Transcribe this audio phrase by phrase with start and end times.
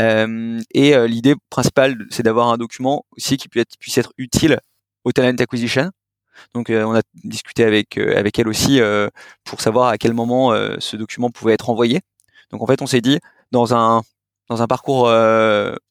[0.00, 4.58] et l'idée principale, c'est d'avoir un document aussi qui puisse être, utile
[5.04, 5.90] au talent acquisition.
[6.54, 8.80] Donc on a discuté avec avec elle aussi
[9.44, 12.00] pour savoir à quel moment ce document pouvait être envoyé.
[12.50, 13.18] Donc en fait, on s'est dit
[13.50, 14.02] dans un
[14.48, 15.08] dans un parcours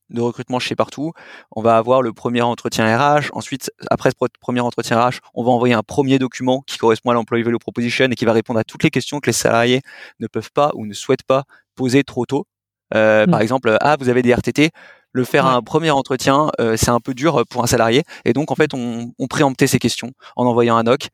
[0.09, 1.13] de recrutement chez Partout,
[1.51, 3.29] on va avoir le premier entretien RH.
[3.33, 7.13] Ensuite, après ce premier entretien RH, on va envoyer un premier document qui correspond à
[7.13, 9.81] l'employee value proposition et qui va répondre à toutes les questions que les salariés
[10.19, 11.43] ne peuvent pas ou ne souhaitent pas
[11.75, 12.45] poser trop tôt.
[12.95, 13.31] Euh, mmh.
[13.31, 14.71] Par exemple, ah, vous avez des RTT.
[15.11, 18.03] Le faire à un premier entretien, euh, c'est un peu dur pour un salarié.
[18.25, 21.07] Et donc, en fait, on, on préemptait ces questions en envoyant un doc.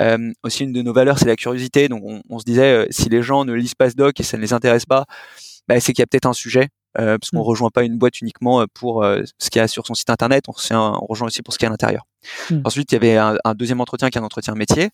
[0.00, 1.88] Euh, aussi, une de nos valeurs, c'est la curiosité.
[1.88, 4.38] Donc, on, on se disait, si les gens ne lisent pas ce doc et ça
[4.38, 5.04] ne les intéresse pas,
[5.68, 7.42] bah, c'est qu'il y a peut-être un sujet euh, parce qu'on mmh.
[7.42, 10.10] rejoint pas une boîte uniquement euh, pour euh, ce qu'il y a sur son site
[10.10, 12.06] internet, on, on, rejoint aussi pour ce qu'il y a à l'intérieur.
[12.50, 12.60] Mmh.
[12.64, 14.90] Ensuite, il y avait un, deuxième entretien qui est un entretien métier.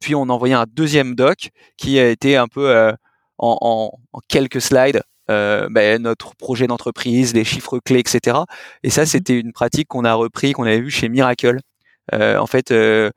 [0.00, 2.92] puis on envoyait un deuxième doc qui a été un peu
[3.38, 5.02] en, en, quelques slides
[5.70, 8.38] ben, notre projet d'entreprise, les chiffres clés, etc.
[8.82, 9.06] Et ça, mmh.
[9.06, 11.58] c'était une pratique qu'on a repris, qu'on avait vu chez Miracle.
[12.12, 13.10] en fait, je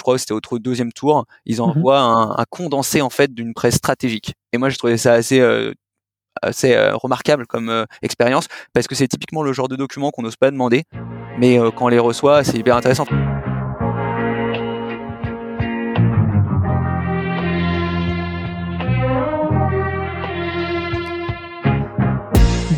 [0.00, 3.76] crois que c'était au deuxième tour, ils envoient un, un, condensé en fait d'une presse
[3.76, 4.34] stratégique.
[4.52, 5.40] Et moi, je trouvais ça assez
[6.40, 10.22] assez euh, remarquable comme euh, expérience parce que c'est typiquement le genre de document qu'on
[10.22, 10.84] n'ose pas demander,
[11.38, 13.06] mais euh, quand on les reçoit, c'est hyper intéressant.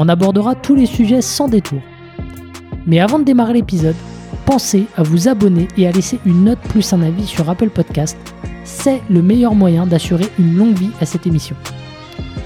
[0.00, 1.80] On abordera tous les sujets sans détour.
[2.86, 3.96] Mais avant de démarrer l'épisode,
[4.46, 8.16] pensez à vous abonner et à laisser une note plus un avis sur Apple Podcast.
[8.62, 11.56] C'est le meilleur moyen d'assurer une longue vie à cette émission.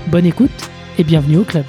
[0.07, 0.51] Bonne écoute
[0.99, 1.67] et bienvenue au club.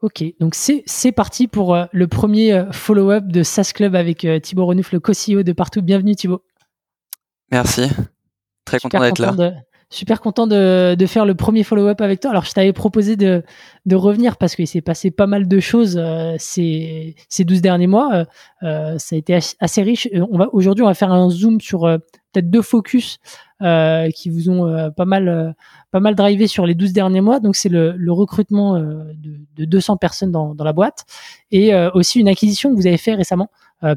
[0.00, 4.38] Ok, donc c'est parti pour euh, le premier euh, follow-up de SaaS Club avec euh,
[4.38, 5.82] Thibaut Renouf, le co-CEO de Partout.
[5.82, 6.42] Bienvenue Thibaut.
[7.50, 7.88] Merci,
[8.64, 9.52] très content d'être là
[9.88, 12.30] super content de, de, faire le premier follow-up avec toi.
[12.30, 13.44] Alors, je t'avais proposé de,
[13.86, 17.86] de, revenir parce qu'il s'est passé pas mal de choses euh, ces, ces 12 derniers
[17.86, 18.12] mois.
[18.12, 18.24] Euh,
[18.64, 20.08] euh, ça a été assez riche.
[20.30, 23.18] On va, aujourd'hui, on va faire un zoom sur peut-être deux focus
[23.60, 25.54] qui vous ont pas mal,
[25.90, 27.40] pas mal drivé sur les 12 derniers mois.
[27.40, 29.14] Donc, c'est le, le, recrutement de,
[29.56, 31.04] de, 200 personnes dans, dans, la boîte
[31.50, 33.50] et aussi une acquisition que vous avez fait récemment.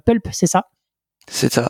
[0.05, 0.67] Pulp, c'est ça?
[1.29, 1.69] C'est ça.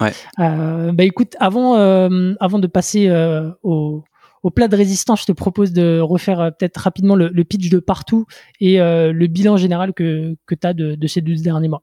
[0.00, 0.12] Ouais.
[0.38, 4.02] Euh, bah écoute, avant, euh, avant de passer euh, au,
[4.42, 7.80] au, plat de résistance, je te propose de refaire peut-être rapidement le, le, pitch de
[7.80, 8.26] partout
[8.60, 11.82] et le bilan général que, que tu as de, de, ces 12 derniers mois.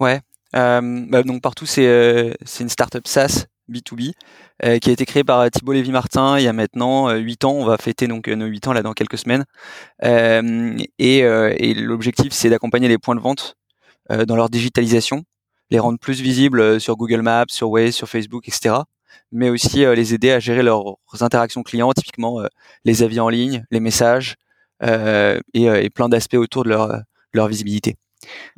[0.00, 0.20] Ouais.
[0.52, 2.30] Bah donc partout, c'est
[2.60, 4.12] une startup SaaS B2B
[4.80, 7.52] qui a été créée par Thibault Lévy-Martin il y a maintenant 8 ans.
[7.52, 9.44] On va fêter donc nos 8 ans là dans quelques semaines.
[10.02, 13.56] et, et l'objectif, c'est d'accompagner les points de vente
[14.26, 15.24] dans leur digitalisation
[15.70, 18.76] les rendre plus visibles euh, sur Google Maps, sur Waze, sur Facebook, etc.
[19.32, 22.46] Mais aussi euh, les aider à gérer leurs interactions clients, typiquement euh,
[22.84, 24.36] les avis en ligne, les messages
[24.80, 27.00] et, et, plein d'aspects autour de leur,
[27.32, 27.96] leur visibilité.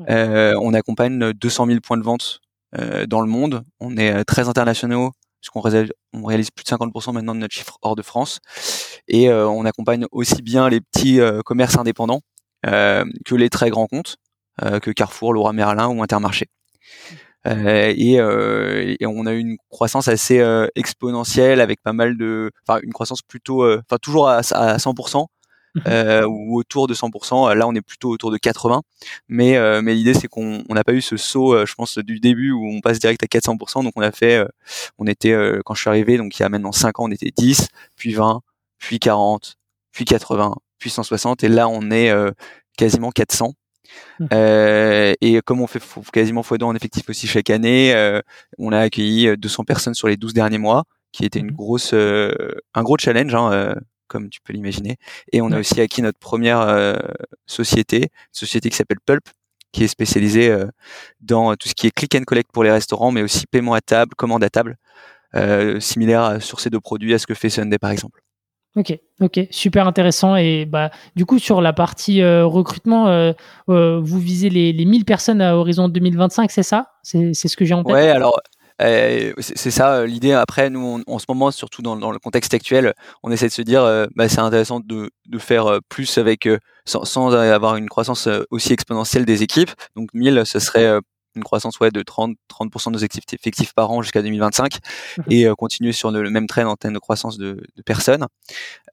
[0.06, 2.40] on accompagne 200 000 points de vente
[3.08, 3.64] dans le monde.
[3.80, 7.78] On est très internationaux puisqu'on réalise, on réalise plus de 50% maintenant de notre chiffre
[7.80, 8.40] hors de France.
[9.08, 12.20] Et on accompagne aussi bien les petits commerces indépendants
[12.64, 14.18] que les très grands comptes,
[14.60, 16.48] que Carrefour, Laura Merlin ou Intermarché.
[17.46, 22.18] Euh, et, euh, et, on a eu une croissance assez euh, exponentielle avec pas mal
[22.18, 25.26] de, enfin une croissance plutôt, enfin toujours à, à 100%.
[25.72, 27.54] Mmh euh, ou autour de 100%.
[27.54, 28.82] Là, on est plutôt autour de 80.
[29.28, 32.66] Mais, mais l'idée, c'est qu'on n'a pas eu ce saut, je pense, du début où
[32.66, 33.84] on passe direct à 400%.
[33.84, 34.44] Donc, on a fait,
[34.98, 35.32] on était,
[35.64, 38.14] quand je suis arrivé, donc il y a maintenant 5 ans, on était 10, puis
[38.14, 38.40] 20,
[38.78, 39.58] puis 40,
[39.92, 41.44] puis 80, puis 160.
[41.44, 42.12] Et là, on est
[42.76, 43.54] quasiment 400.
[44.18, 44.26] Mmh.
[44.32, 45.82] Euh, et comme on fait
[46.12, 48.20] quasiment fois deux en effectif aussi chaque année, euh,
[48.58, 51.56] on a accueilli 200 euh, personnes sur les 12 derniers mois, qui était une mmh.
[51.56, 53.74] grosse, un gros challenge, hein,
[54.08, 54.96] comme tu peux l'imaginer.
[55.32, 57.00] Et on a aussi acquis notre première
[57.46, 59.24] société, société qui s'appelle Pulp,
[59.72, 60.56] qui est spécialisée
[61.20, 63.80] dans tout ce qui est click and collect pour les restaurants, mais aussi paiement à
[63.80, 64.76] table, commande à table,
[65.80, 68.22] similaire sur ces deux produits à ce que fait Sunday par exemple.
[68.76, 70.36] Ok, ok, super intéressant.
[70.36, 73.32] Et bah, du coup, sur la partie euh, recrutement, euh,
[73.68, 76.92] euh, vous visez les, les 1000 personnes à horizon 2025, c'est ça?
[77.02, 77.92] C'est ce que j'ai en tête?
[77.92, 78.40] Ouais, alors
[78.78, 80.32] c'est ça l'idée.
[80.32, 83.82] Après, nous, en ce moment, surtout dans, le contexte actuel, on essaie de se dire,
[84.14, 86.48] bah, c'est intéressant de, de, faire plus avec
[86.86, 89.70] sans, sans, avoir une croissance aussi exponentielle des équipes.
[89.96, 90.98] Donc 1000, ce serait
[91.36, 95.46] une croissance ouais, de 30, 30% de nos effectifs par an jusqu'à 2025 mmh et
[95.46, 98.26] euh, continuer sur le, même train en termes de croissance de, de personnes.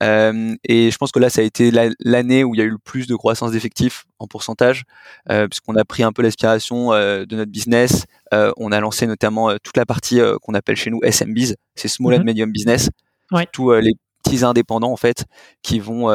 [0.02, 1.70] Euh, et je pense que là, ça a été
[2.00, 4.84] l'année où il y a eu le plus de croissance d'effectifs en pourcentage,
[5.30, 8.04] euh, puisqu'on a pris un peu l'aspiration de notre business.
[8.32, 12.20] On a lancé notamment toute la partie qu'on appelle chez nous SMBs, c'est Small and
[12.20, 12.90] mmh Medium Business,
[13.32, 13.46] ouais.
[13.52, 13.92] tous les
[14.22, 15.24] petits indépendants en fait
[15.62, 16.08] qui vont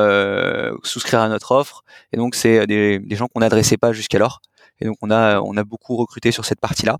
[0.83, 1.83] souscrire à notre offre.
[2.11, 4.41] Et donc, c'est des, des gens qu'on n'adressait pas jusqu'alors.
[4.79, 6.97] Et donc on a on a beaucoup recruté sur cette partie-là.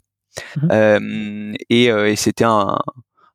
[0.58, 2.80] Mmh euh, et, euh, et c'était un,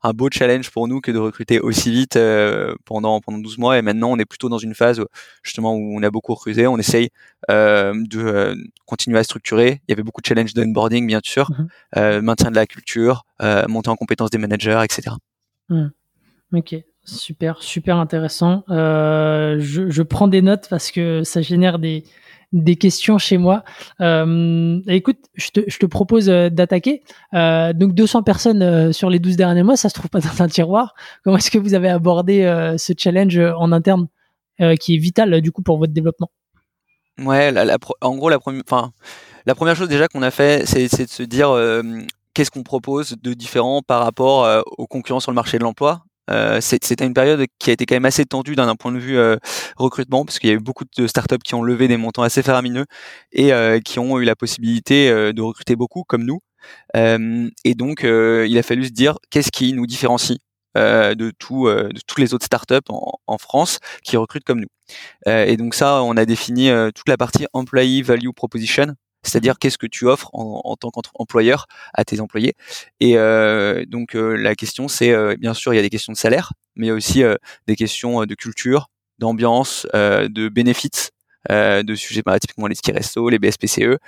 [0.02, 3.78] un beau challenge pour nous que de recruter aussi vite euh, pendant pendant 12 mois.
[3.78, 5.02] Et maintenant on est plutôt dans une phase
[5.42, 6.66] justement où on a beaucoup recruté.
[6.66, 7.10] On essaye
[7.50, 8.54] euh, de euh,
[8.86, 9.80] continuer à structurer.
[9.86, 11.50] Il y avait beaucoup de challenges d'onboarding bien sûr.
[11.96, 13.24] Euh, maintien de la culture
[13.68, 15.16] monter en compétence des managers etc
[15.68, 15.86] mmh.
[16.54, 16.76] ok.
[17.04, 18.64] Super super intéressant.
[18.68, 22.04] Je, je prends des notes parce que ça génère des
[22.52, 23.64] des questions chez moi.
[24.00, 27.02] Euh, écoute, je te, propose euh, d'attaquer.
[27.34, 30.48] Euh, donc 200 personnes sur les 12 derniers mois, ça se trouve pas dans un
[30.48, 30.94] tiroir.
[31.24, 32.42] Comment est-ce que vous avez abordé
[32.78, 34.08] ce challenge en interne
[34.80, 36.30] qui est vital du coup pour votre développement?
[37.18, 37.52] Ouais,
[38.00, 38.62] en gros la première,
[39.44, 41.54] la première chose déjà qu'on a fait, c'est de se dire
[42.34, 46.02] qu'est-ce qu'on propose de différent par rapport aux concurrents sur le marché de l'emploi?
[46.28, 49.18] Euh, c'était une période qui a été quand même assez tendue d'un point de vue
[49.18, 49.36] euh,
[49.76, 52.42] recrutement, parce qu'il y a eu beaucoup de startups qui ont levé des montants assez
[52.42, 52.84] faramineux
[53.32, 56.40] et euh, qui ont eu la possibilité de recruter beaucoup, comme nous.
[56.94, 60.38] et donc, il a fallu se dire qu'est-ce qui nous différencie
[60.74, 64.68] de, tout, de toutes les autres startups en, en France qui recrutent comme nous.
[65.26, 69.86] et donc ça, on a défini toute la partie employee value proposition, c'est-à-dire qu'est-ce que
[69.86, 72.54] tu offres en, tant qu'employeur à tes employés.
[73.00, 76.12] Et euh, donc euh, la question, c'est euh, bien sûr, il y a des questions
[76.12, 77.22] de salaire, mais il y a aussi
[77.66, 78.88] des questions de culture,
[79.18, 81.10] d'ambiance, de bénéfices,
[81.50, 83.98] de sujets bah, typiquement les tickets resto, les BSPCE,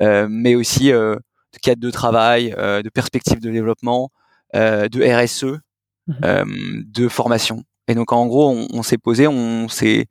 [0.00, 1.18] mais aussi de
[1.60, 4.10] cadre de travail, de perspectives de développement,
[4.54, 5.58] de RSE,
[6.06, 7.64] mmh de formation.
[7.88, 10.06] Et donc en gros, on, s'est posé, on s'est,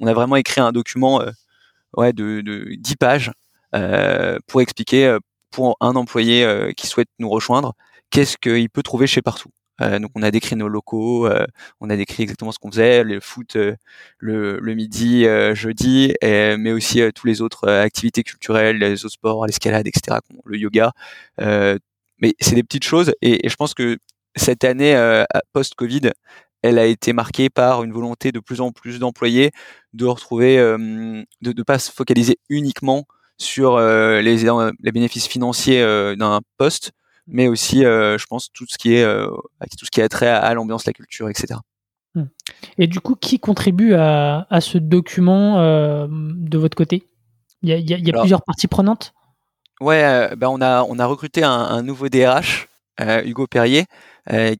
[0.00, 1.22] on a vraiment écrit un document
[1.96, 3.32] ouais, de, de 10 pages euh,
[4.46, 5.18] pour expliquer euh,
[5.52, 7.74] pour un employé euh, qui souhaite nous rejoindre,
[8.10, 9.50] qu'est-ce qu'il peut trouver chez Partout.
[9.80, 11.46] Euh, donc on a décrit nos locaux, euh,
[11.80, 15.24] on a décrit exactement ce qu'on faisait, le foot le, le, midi,
[15.54, 20.58] jeudi, et, mais aussi tous les autres activités culturelles, les autres sports, l'escalade, etc., le
[20.58, 20.92] yoga.
[21.38, 23.98] mais c'est des petites choses et, et, je pense que
[24.36, 24.94] cette année
[25.52, 26.12] post-Covid,
[26.62, 29.50] elle a été marquée par une volonté de plus en plus d'employés
[29.92, 33.06] de retrouver, de ne pas se focaliser uniquement
[33.42, 34.44] sur euh, les,
[34.80, 36.92] les bénéfices financiers euh, d'un poste,
[37.26, 40.54] mais aussi, euh, je pense, tout ce qui est tout ce qui a trait à,
[40.54, 41.60] l'ambiance, la culture, etc.
[42.14, 42.24] Hmm.
[42.78, 45.58] Et du coup, qui contribue à, à ce document
[46.08, 47.04] de votre côté?
[47.62, 49.12] Il y a, y a, plusieurs parties prenantes?
[49.80, 52.68] Ouais, bah on, a, on a recruté un, un nouveau DRH,
[53.24, 53.86] Hugo Perrier,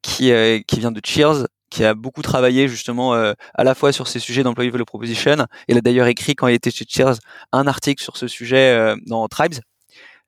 [0.02, 0.32] qui,
[0.67, 4.19] qui vient de Cheers, qui a beaucoup travaillé justement euh, à la fois sur ces
[4.19, 5.36] sujets d'employee value proposition.
[5.69, 7.14] Il a d'ailleurs écrit quand il était chez Cheers
[7.50, 9.54] un article sur ce sujet euh, dans Tribes.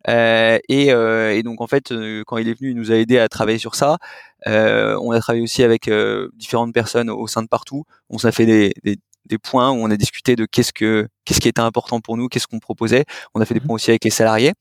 [0.09, 1.93] Euh, et, et, donc en fait,
[2.27, 3.99] quand il est venu, il nous a aidé à travailler sur ça.
[4.47, 5.91] on a travaillé aussi avec
[6.35, 7.85] différentes personnes au sein de partout.
[8.11, 11.41] On s'est fait des, des, des, points où on a discuté de qu'est-ce que qu'est-ce
[11.41, 13.05] qui était important pour nous, qu'est-ce qu'on proposait.
[13.35, 14.53] On a fait des mmh points aussi avec les salariés.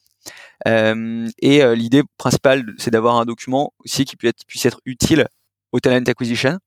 [0.68, 5.28] Euh, et l'idée principale, c'est d'avoir un document aussi qui puisse être, puisse être utile
[5.74, 6.58] au talent acquisition,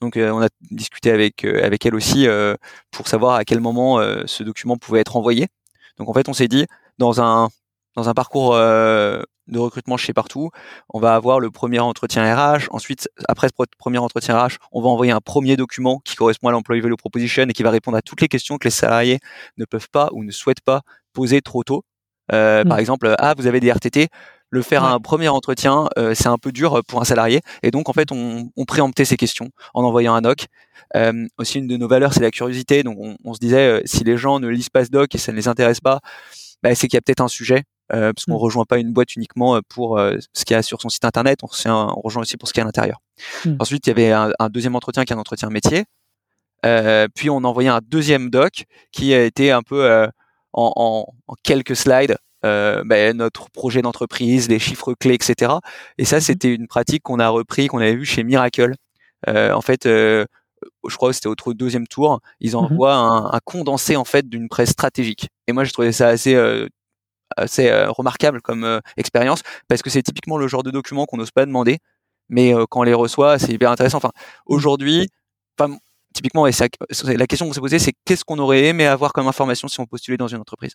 [0.00, 2.54] donc euh, on a discuté avec euh, avec elle aussi euh,
[2.90, 5.48] pour savoir à quel moment ce document pouvait être envoyé.
[5.98, 6.66] Donc en fait, on s'est dit
[6.98, 7.48] dans un
[7.96, 10.50] dans un parcours de recrutement chez Partout,
[10.88, 12.68] on va avoir le premier entretien RH.
[12.70, 16.52] Ensuite, après ce premier entretien RH, on va envoyer un premier document qui correspond à
[16.52, 19.18] l'employee value proposition et qui va répondre à toutes les questions que les salariés
[19.58, 21.84] ne peuvent pas ou ne souhaitent pas poser trop tôt.
[22.28, 22.78] Par mmh.
[22.78, 24.08] exemple, ah, vous avez des RTT,
[24.52, 27.40] le faire à un premier entretien, euh, c'est un peu dur euh, pour un salarié.
[27.62, 30.46] Et donc, en fait, on, on préemptait ces questions en envoyant un doc.
[30.94, 32.82] Euh, aussi, une de nos valeurs, c'est la curiosité.
[32.82, 35.32] Donc, on, on se disait, si les gens ne lisent pas ce doc et ça
[35.32, 36.00] ne les intéresse pas,
[36.62, 37.64] bah, c'est qu'il y a peut-être un sujet.
[37.88, 38.36] parce qu'on mmh.
[38.36, 41.48] rejoint pas une boîte uniquement pour ce qu'il y a sur son site internet, on,
[41.70, 42.98] on rejoint aussi pour ce qu'il y a à l'intérieur.
[43.46, 43.56] Mmh.
[43.58, 45.84] Ensuite, il y avait un, un, deuxième entretien qui est un entretien métier.
[47.14, 50.06] puis on envoyait un deuxième doc qui a été un peu
[50.52, 55.52] en, en, en, quelques slides euh, ben, notre projet d'entreprise, les chiffres clés, etc.
[55.98, 58.74] Et ça, mmh c'était une pratique qu'on a repris, qu'on avait vu chez Miracle.
[59.28, 60.24] Euh, en fait, euh,
[60.88, 64.28] je crois que c'était au deuxième tour, ils mmh envoient un, un, condensé en fait
[64.28, 65.28] d'une presse stratégique.
[65.46, 66.36] Et moi, je trouvais ça assez
[67.36, 71.46] assez remarquable comme expérience parce que c'est typiquement le genre de document qu'on n'ose pas
[71.46, 71.78] demander,
[72.28, 73.98] mais quand on les reçoit, c'est hyper intéressant.
[73.98, 74.12] Enfin,
[74.46, 75.08] aujourd'hui,
[75.58, 75.76] enfin,
[76.14, 76.52] typiquement, et
[77.16, 79.86] la question qu'on s'est posée, c'est qu'est-ce qu'on aurait aimé avoir comme information si on
[79.86, 80.74] postulait dans une entreprise?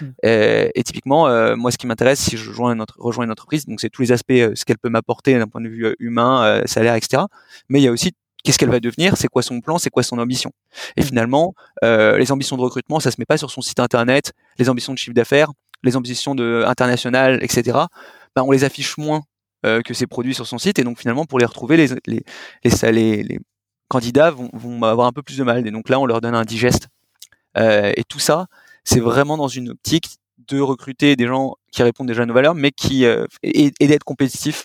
[0.00, 0.06] Mmh.
[0.22, 3.90] et typiquement, moi, ce qui m'intéresse si je rejoins une, rejoins une entreprise, donc c'est
[3.90, 7.22] tous les aspects, ce qu'elle peut m'apporter d'un point de vue humain, salaire, etc.
[7.68, 10.02] Mais il y a aussi qu'est-ce qu'elle va devenir, c'est quoi son plan, c'est quoi
[10.02, 10.52] son ambition.
[10.96, 11.04] Et mmh.
[11.04, 14.68] finalement, euh, les ambitions de recrutement, ça se met pas sur son site internet, les
[14.68, 17.78] ambitions de chiffre d'affaires, les ambitions de international, etc.
[18.36, 19.22] Ben, on les affiche moins
[19.66, 22.22] euh, que ces produits sur son site, et donc finalement, pour les retrouver, les, les,
[22.64, 23.38] les, les
[23.88, 25.66] candidats vont, vont, avoir un peu plus de mal.
[25.66, 26.88] Et donc là, on leur donne un digeste.
[27.56, 28.46] Euh, et tout ça,
[28.84, 30.18] c'est vraiment dans une optique
[30.48, 34.04] de recruter des gens qui répondent déjà à nos valeurs, mais qui euh, et, d'être
[34.04, 34.64] compétitifs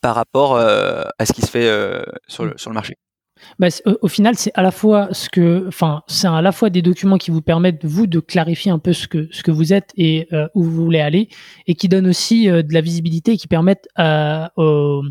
[0.00, 2.96] par rapport euh, à ce qui se fait euh, sur, le, sur le marché.
[3.58, 3.68] Bah,
[4.02, 7.18] au, final, c'est à la fois ce que, enfin, c'est à la fois des documents
[7.18, 10.28] qui vous permettent vous de clarifier un peu ce que ce que vous êtes et
[10.32, 11.28] euh, où vous voulez aller,
[11.66, 13.88] et qui donnent aussi de la visibilité et qui permettent
[14.56, 15.02] aux,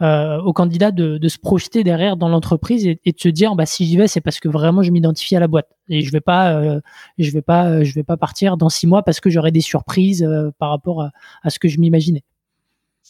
[0.00, 3.86] aux, candidats de, de, se projeter derrière dans l'entreprise et, de se dire, bah si
[3.86, 6.80] j'y vais, c'est parce que vraiment je m'identifie à la boîte et je vais pas,
[7.18, 10.28] je vais pas, je vais pas partir dans six mois parce que j'aurai des surprises
[10.58, 11.10] par rapport à,
[11.42, 12.24] à ce que je m'imaginais.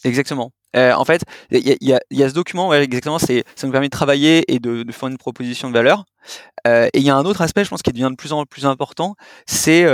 [0.04, 0.52] Exactement.
[0.75, 4.52] Euh, en fait, il y a, ce document, ouais, exactement, ça nous permet de travailler
[4.52, 6.04] et de, faire une proposition de valeur.
[6.66, 8.44] Euh, et il y a un autre aspect, je pense, qui devient de plus en
[8.44, 9.14] plus important,
[9.46, 9.87] c'est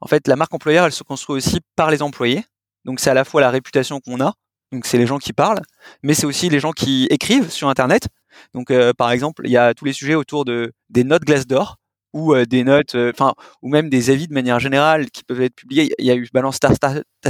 [0.00, 2.44] en fait la marque employeur, elle se construit aussi par les employés.
[2.84, 4.34] Donc c'est à la fois la réputation qu'on a,
[4.72, 5.60] donc c'est les gens qui parlent,
[6.02, 8.08] mais c'est aussi les gens qui écrivent sur Internet.
[8.54, 11.46] Donc euh, par exemple, il y a tous les sujets autour de des notes glace
[11.46, 11.78] d'or
[12.16, 15.42] ou euh, des notes, euh, enfin, ou même des avis de manière générale qui peuvent
[15.42, 15.92] être publiés.
[15.98, 16.72] Il y a eu Balance ta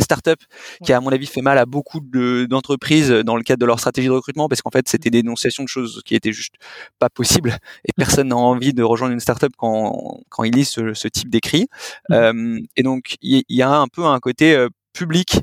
[0.01, 0.39] Startup
[0.85, 4.07] qui, à mon avis, fait mal à beaucoup d'entreprises dans le cadre de leur stratégie
[4.07, 6.55] de recrutement parce qu'en fait, c'était des dénonciations de choses qui étaient juste
[7.01, 10.95] pas possibles et personne n'a envie de rejoindre une startup quand, quand il lit ce,
[10.95, 11.67] ce type d'écrit.
[12.13, 15.41] Euh, et donc, il y, a un peu un côté public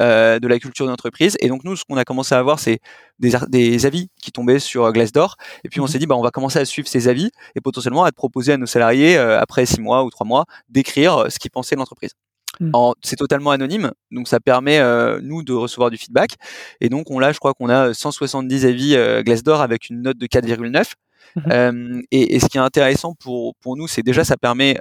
[0.00, 1.36] euh, de la culture d'entreprise.
[1.40, 2.78] Et donc nous, ce qu'on a commencé à avoir, c'est
[3.18, 5.36] des, des, avis qui tombaient sur euh, Glassdoor.
[5.64, 5.88] Et puis on mhm.
[5.88, 8.56] s'est dit, bah, on va commencer à suivre ces avis et potentiellement à proposer à
[8.58, 12.12] nos salariés, euh, après six mois ou trois mois, d'écrire ce qu'ils pensaient de l'entreprise.
[12.60, 12.72] Mhm.
[13.02, 14.80] C'est totalement anonyme, donc ça permet
[15.20, 16.36] nous de recevoir du feedback.
[16.80, 20.26] Et donc on l'a, je crois qu'on a 170 avis Glassdoor avec une note de
[20.26, 20.92] 4,9.
[21.36, 22.02] Mhm.
[22.10, 24.78] et, et, ce qui est intéressant pour pour nous, c'est déjà ça permet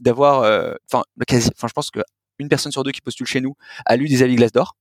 [0.00, 0.40] d'avoir,
[0.90, 2.00] enfin, enfin, je pense que
[2.40, 3.54] une personne sur deux qui postule chez nous
[3.86, 4.76] a lu des avis Glassdoor.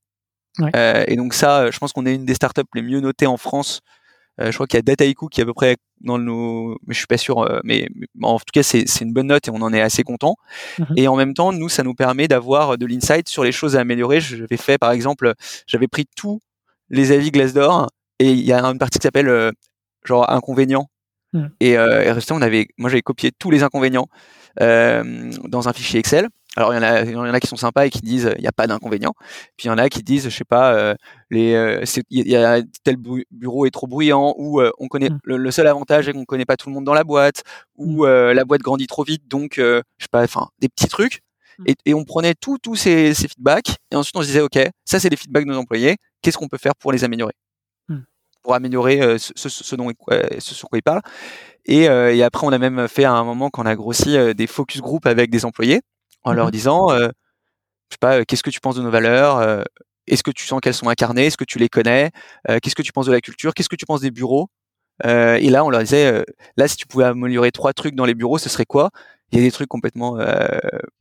[0.59, 0.71] Ouais.
[0.75, 3.37] Euh, et donc ça, je pense qu'on est une des startups les mieux notées en
[3.37, 3.81] France.
[4.39, 6.93] Euh, je crois qu'il y a Dataiku qui est à peu près dans nos, mais
[6.93, 7.89] je suis pas sûr, euh, mais,
[8.21, 10.35] en tout cas c'est une bonne note et on en est assez content.
[10.77, 10.87] Mhm.
[10.95, 13.81] Et en même temps, nous, ça nous permet d'avoir de l'insight sur les choses à
[13.81, 14.21] améliorer.
[14.21, 15.33] J'avais fait par exemple,
[15.67, 16.39] j'avais pris tous
[16.89, 17.89] les avis Glassdoor
[18.19, 19.51] et il y a une partie qui s'appelle
[20.05, 20.89] genre inconvénients.
[21.33, 21.51] Mhm.
[21.59, 24.07] Et, euh, et on avait, moi j'avais copié tous les inconvénients
[24.59, 26.29] dans un fichier Excel.
[26.59, 28.33] Alors il y en a, il y en a qui sont sympas et qui disent
[28.35, 29.13] il n'y a pas d'inconvénient.
[29.55, 30.93] Puis il y en a qui disent je sais pas euh,
[31.29, 35.19] les euh, il y a tel bureau est trop bruyant ou euh, on connaît mmh.
[35.23, 37.43] le, seul avantage est qu'on connaît pas tout le monde dans la boîte
[37.77, 38.31] ou mmh.
[38.31, 41.21] la boîte grandit trop vite donc je sais pas enfin des petits trucs
[41.59, 41.63] mmh.
[41.67, 44.59] et, et, on prenait tous tous ces, ces, feedbacks et ensuite on se disait ok
[44.83, 47.33] ça c'est les feedbacks de nos employés qu'est-ce qu'on peut faire pour les améliorer?
[48.41, 49.91] Pour améliorer ce, ce, ce, dont
[50.39, 51.01] ce sur quoi ils parlent
[51.65, 54.47] et, et, après on a même fait à un moment quand on a grossi des
[54.47, 55.81] focus group avec des employés
[56.23, 57.09] en leur mmh disant, euh,
[57.89, 59.63] je sais pas, qu'est-ce que tu penses de nos valeurs
[60.07, 62.11] Est-ce que tu sens qu'elles sont incarnées Est-ce que tu les connais
[62.47, 64.49] Qu'est-ce que tu penses de la culture Qu'est-ce que tu penses des bureaux
[65.03, 66.23] Et là, on leur disait,
[66.55, 68.91] là, si tu pouvais améliorer trois trucs dans les bureaux, ce serait quoi?
[69.31, 70.47] Il y a des trucs complètement euh,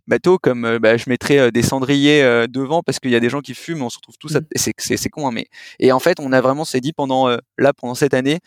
[0.07, 3.55] bateaux comme bah, je mettrais des cendriers devant parce qu'il y a des gens qui
[3.55, 4.41] fument on se retrouve tous mmh.
[4.55, 5.47] c'est c'est con hein, mais
[5.79, 8.41] et en fait on a vraiment s'est dit pendant là pendant cette année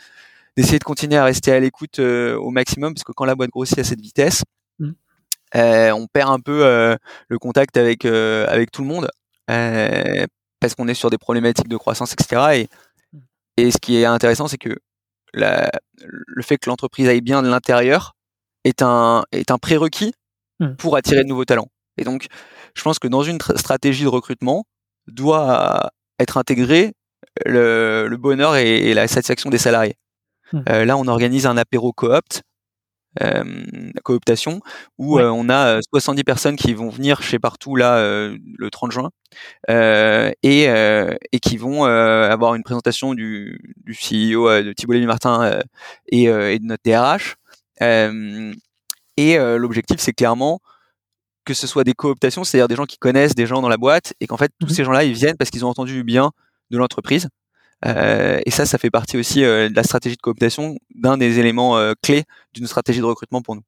[0.55, 3.79] d'essayer de continuer à rester à l'écoute au maximum parce que quand la boîte grossit
[3.79, 4.43] à cette vitesse
[5.53, 6.95] on perd un peu euh,
[7.27, 9.09] le contact avec euh, avec tout le monde
[9.47, 12.67] parce qu'on est sur des problématiques de croissance, etc.
[13.57, 14.77] Et, et ce qui est intéressant, c'est que
[15.33, 15.71] la,
[16.05, 18.15] le fait que l'entreprise aille bien de l'intérieur
[18.63, 20.13] est un, est un prérequis
[20.59, 20.75] mmh.
[20.75, 21.67] pour attirer de nouveaux talents.
[21.97, 22.27] Et donc,
[22.75, 24.65] je pense que dans une stratégie de recrutement,
[25.07, 25.89] doit
[26.19, 26.93] être intégré
[27.45, 29.97] le, le bonheur et, la satisfaction des salariés.
[30.53, 30.83] Mmh.
[30.83, 32.50] là, on organise un apéro coop euh,
[34.03, 34.61] cooptation
[34.97, 38.91] où euh, on a 70 euh, personnes qui vont venir chez partout là le 30
[38.91, 39.09] juin
[39.69, 45.59] et, et qui vont avoir une présentation du, du CEO de Thibault Lévy-Martin
[46.07, 47.35] et, et, de notre DRH.
[49.17, 50.59] et l'objectif, c'est clairement
[51.43, 54.13] que ce soit des cooptations, c'est-à-dire des gens qui connaissent des gens dans la boîte
[54.19, 56.31] et qu'en fait tous mmh ces gens-là ils viennent parce qu'ils ont entendu du bien
[56.69, 57.40] de l'entreprise euh,
[57.85, 61.77] et ça, ça fait partie aussi euh, de la stratégie de cooptation, d'un des éléments
[61.77, 62.23] euh, clés
[62.53, 63.63] d'une stratégie de recrutement pour nous.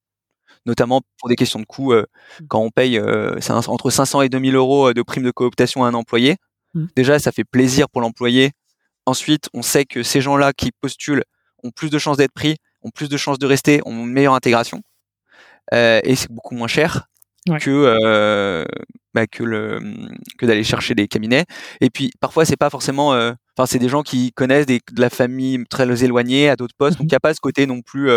[0.66, 1.94] notamment pour des questions de coût.
[1.94, 2.06] Mmh.
[2.48, 6.38] quand on paye entre 500 et 2000 euros de prime de cooptation à un employé,
[6.74, 6.86] mmh.
[6.96, 8.52] déjà ça fait plaisir pour l'employé.
[9.06, 11.24] Ensuite, on sait que ces gens-là qui postulent
[11.64, 14.36] ont plus de chances d'être pris, ont plus de chances de rester, ont une meilleure
[14.36, 14.82] intégration.
[15.72, 17.08] et c'est beaucoup moins cher
[17.60, 18.66] que
[19.14, 19.80] bah, que le
[20.38, 21.46] que d'aller chercher des cabinets.
[21.82, 25.10] Et puis parfois c'est pas forcément, enfin c'est des gens qui connaissent des, de la
[25.10, 27.82] famille très éloignée à d'autres postes, donc mmh il n'y a pas ce côté non
[27.82, 28.10] plus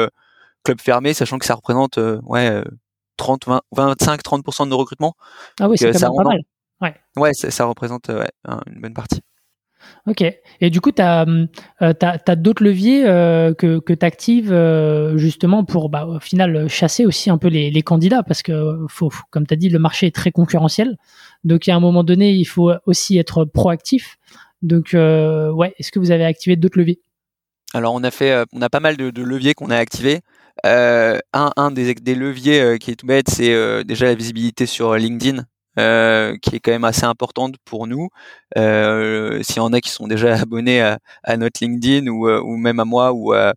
[0.64, 2.62] club fermé, sachant que ça représente ouais
[3.16, 5.14] 30, 20, 25, 30% de nos recrutements.
[5.60, 6.40] Ah oui, c'est même pas mal.
[6.80, 9.22] Ouais, ouais ça, ça représente une bonne partie.
[10.06, 10.22] Ok.
[10.60, 11.26] Et du coup, tu as,
[11.82, 11.92] euh,
[12.36, 17.28] d'autres leviers euh, que, que tu actives euh, justement pour, bah, au final, chasser aussi
[17.28, 20.14] un peu les, les candidats parce que, faut, comme tu as dit, le marché est
[20.14, 20.96] très concurrentiel.
[21.44, 24.16] Donc, à un moment donné, il faut aussi être proactif.
[24.62, 27.00] Donc, ouais, est-ce que vous avez activé d'autres leviers?
[27.74, 30.20] Alors, on a fait, on a pas mal de, de leviers qu'on a activés.
[30.64, 35.44] un, un des, des leviers qui est tout bête, c'est déjà la visibilité sur LinkedIn.
[35.78, 38.08] Euh, qui est quand même assez importante pour nous.
[38.56, 42.40] Euh, S'il y en a qui sont déjà abonnés à, à notre LinkedIn ou, euh,
[42.40, 43.52] ou, même à moi ou à,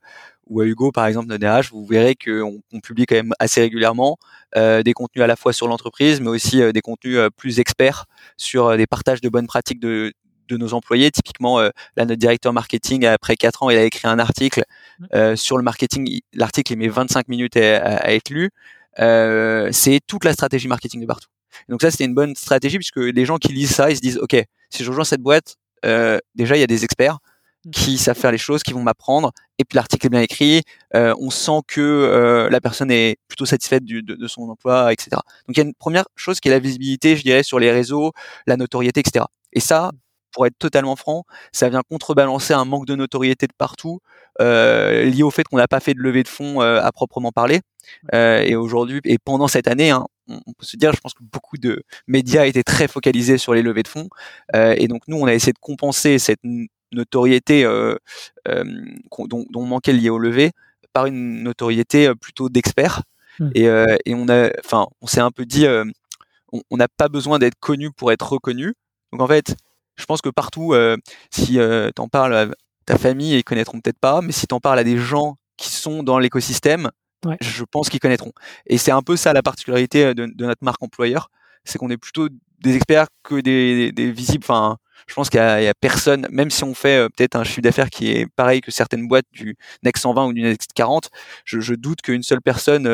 [0.47, 3.61] ou à Hugo par exemple notre DRH, vous verrez qu'on on publie quand même assez
[3.61, 4.17] régulièrement
[4.57, 8.05] euh, des contenus à la fois sur l'entreprise, mais aussi euh, des contenus plus experts
[8.35, 10.11] sur des partages de bonnes pratiques de,
[10.49, 11.11] de nos employés.
[11.11, 14.65] Typiquement, là, notre directeur marketing, après 4 ans, il a écrit un article
[14.99, 15.35] mmh.
[15.35, 16.19] sur le marketing.
[16.33, 18.49] L'article, il met 25 minutes à, à être lu.
[18.97, 21.29] c'est toute la stratégie marketing de partout.
[21.67, 24.17] Donc ça, c'était une bonne stratégie puisque les gens qui lisent ça, ils se disent,
[24.17, 24.35] OK,
[24.69, 27.19] si je rejoins cette boîte, euh, déjà, il y a des experts
[27.65, 27.71] mmh.
[27.71, 30.63] qui savent faire les choses, qui vont m'apprendre, et puis l'article est bien écrit,
[30.95, 34.91] euh, on sent que euh, la personne est plutôt satisfaite du, de, de, son emploi,
[34.93, 35.09] etc.
[35.47, 37.71] Donc il y a une première chose qui est la visibilité, je dirais, sur les
[37.71, 38.11] réseaux,
[38.47, 39.25] la notoriété, etc.
[39.53, 39.91] Et ça,
[40.31, 43.99] pour être totalement franc, ça vient contrebalancer un manque de notoriété de partout,
[44.41, 47.31] euh, lié au fait qu'on n'a pas fait de levée de fonds euh, à proprement
[47.31, 47.61] parler.
[48.13, 51.23] Euh, et aujourd'hui, et pendant cette année, hein, on, peut se dire, je pense que
[51.23, 54.09] beaucoup de médias étaient très focalisés sur les levées de fonds.
[54.55, 56.41] Euh, et donc nous, on a essayé de compenser cette
[56.91, 57.95] notoriété euh,
[58.47, 60.51] dont, dont, on manquait liée au levée
[60.93, 63.03] par une notoriété plutôt d'experts.
[63.39, 63.49] Mmh.
[63.55, 63.65] Et,
[64.05, 65.65] et, on a, enfin, on s'est un peu dit,
[66.69, 68.73] on n'a pas besoin d'être connu pour être reconnu.
[69.11, 69.55] Donc en fait,
[69.99, 70.97] je pense que partout, euh,
[71.29, 72.47] si euh, tu en parles à
[72.85, 75.69] ta famille, ils connaîtront peut-être pas, mais si tu en parles à des gens qui
[75.69, 76.89] sont dans l'écosystème,
[77.41, 78.31] je pense qu'ils connaîtront.
[78.67, 81.29] Et c'est un peu ça la particularité euh, de, notre marque employeur,
[81.63, 82.29] c'est qu'on est plutôt
[82.61, 84.43] des experts que des, visibles.
[84.43, 84.77] Enfin,
[85.07, 88.11] je pense qu'il y, a personne, même si on fait peut-être un chiffre d'affaires qui
[88.11, 91.09] est pareil que certaines boîtes du Next 120 ou du Next 40,
[91.45, 92.85] je, je doute qu'une seule personne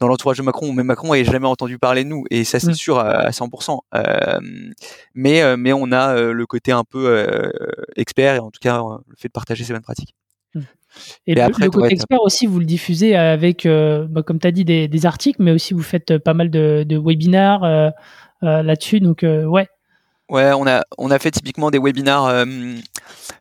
[0.00, 2.70] dans l'entourage de Macron, même Macron n'ait jamais entendu parler de nous, et ça c'est
[2.70, 2.74] mmh.
[2.74, 3.78] sûr à, 100%.
[3.94, 4.40] Euh,
[5.14, 7.50] mais, euh, mais on a euh, le côté un peu euh,
[7.96, 10.14] expert, et en tout cas le fait de partager ces bonnes pratiques.
[10.54, 10.60] Mmh.
[11.26, 14.86] Et, le, côté expert aussi, vous le diffusez avec, bah, comme tu as dit, des,
[14.86, 17.92] des, articles, mais aussi vous faites pas mal de, de webinaires
[18.40, 19.00] là-dessus.
[19.00, 19.66] Donc, ouais.
[20.28, 22.46] Ouais, on a, on a fait typiquement des webinaires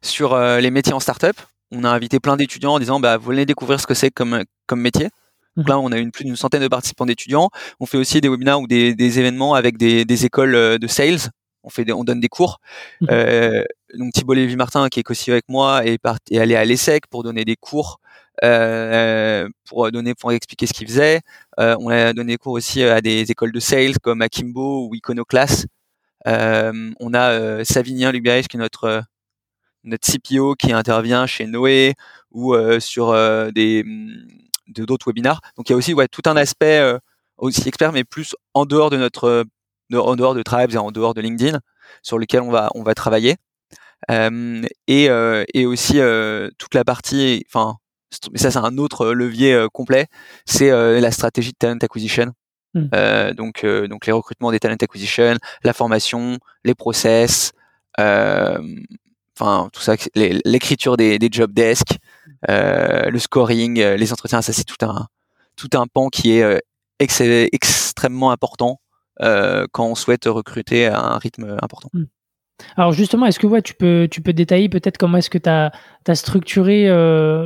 [0.02, 1.40] sur les métiers en startup.
[1.70, 4.44] On a invité plein d'étudiants en disant bah, Vous voulez découvrir ce que c'est comme,
[4.66, 5.10] comme métier
[5.56, 7.50] donc là, on a une, plus d'une centaine de participants d'étudiants.
[7.80, 10.88] On fait aussi des webinaires ou des, des événements avec des, des, écoles euh, de
[10.88, 11.30] sales.
[11.64, 12.60] On fait, on donne des cours.
[13.02, 13.08] Mmh.
[13.12, 13.64] Euh,
[13.98, 16.00] donc Thibault Lévy-Martin, qui est aussi avec moi, est,
[16.32, 18.00] est allé à l'ESSEC pour donner des cours,
[18.44, 21.22] euh, pour donner, pour expliquer ce qu'il faisait.
[21.60, 24.96] Euh, on a donné des cours aussi à des écoles de sales comme Akimbo ou
[24.96, 25.68] Iconoclast.
[26.28, 29.04] Euh, on a euh, Savinien Lubirich, qui est notre
[29.86, 31.96] notre CPO qui intervient chez Noé
[32.32, 33.14] ou sur
[33.52, 33.84] des
[34.68, 35.42] de d'autres webinars.
[35.58, 36.98] Donc il y a aussi ouais, tout un aspect euh,
[37.38, 39.46] aussi expert, mais plus en dehors de notre,
[39.92, 41.60] en dehors de Tribes et en dehors de LinkedIn,
[42.02, 43.36] sur lequel on va, on va travailler.
[44.12, 46.00] Euh, et, euh, et aussi
[46.58, 47.78] toute la partie, enfin,
[48.32, 50.08] mais ça c'est un autre levier complet,
[50.46, 52.34] c'est la stratégie de talent acquisition.
[52.76, 52.88] Hmm.
[53.36, 57.52] donc, donc les recrutements des talent acquisition, la formation, les process,
[57.98, 62.00] enfin tout ça, l'écriture des, des job desks,
[62.50, 65.08] euh, le scoring, euh, les entretiens, ça c'est tout un
[65.56, 66.60] tout un pan qui est euh,
[67.00, 68.80] extrêmement important
[69.20, 71.90] quand on souhaite recruter à un rythme important.
[71.94, 72.06] Hmm.
[72.78, 73.60] Alors justement, est-ce que
[74.08, 75.72] tu peux détailler peut-être comment est-ce que tu as,
[76.16, 76.88] structuré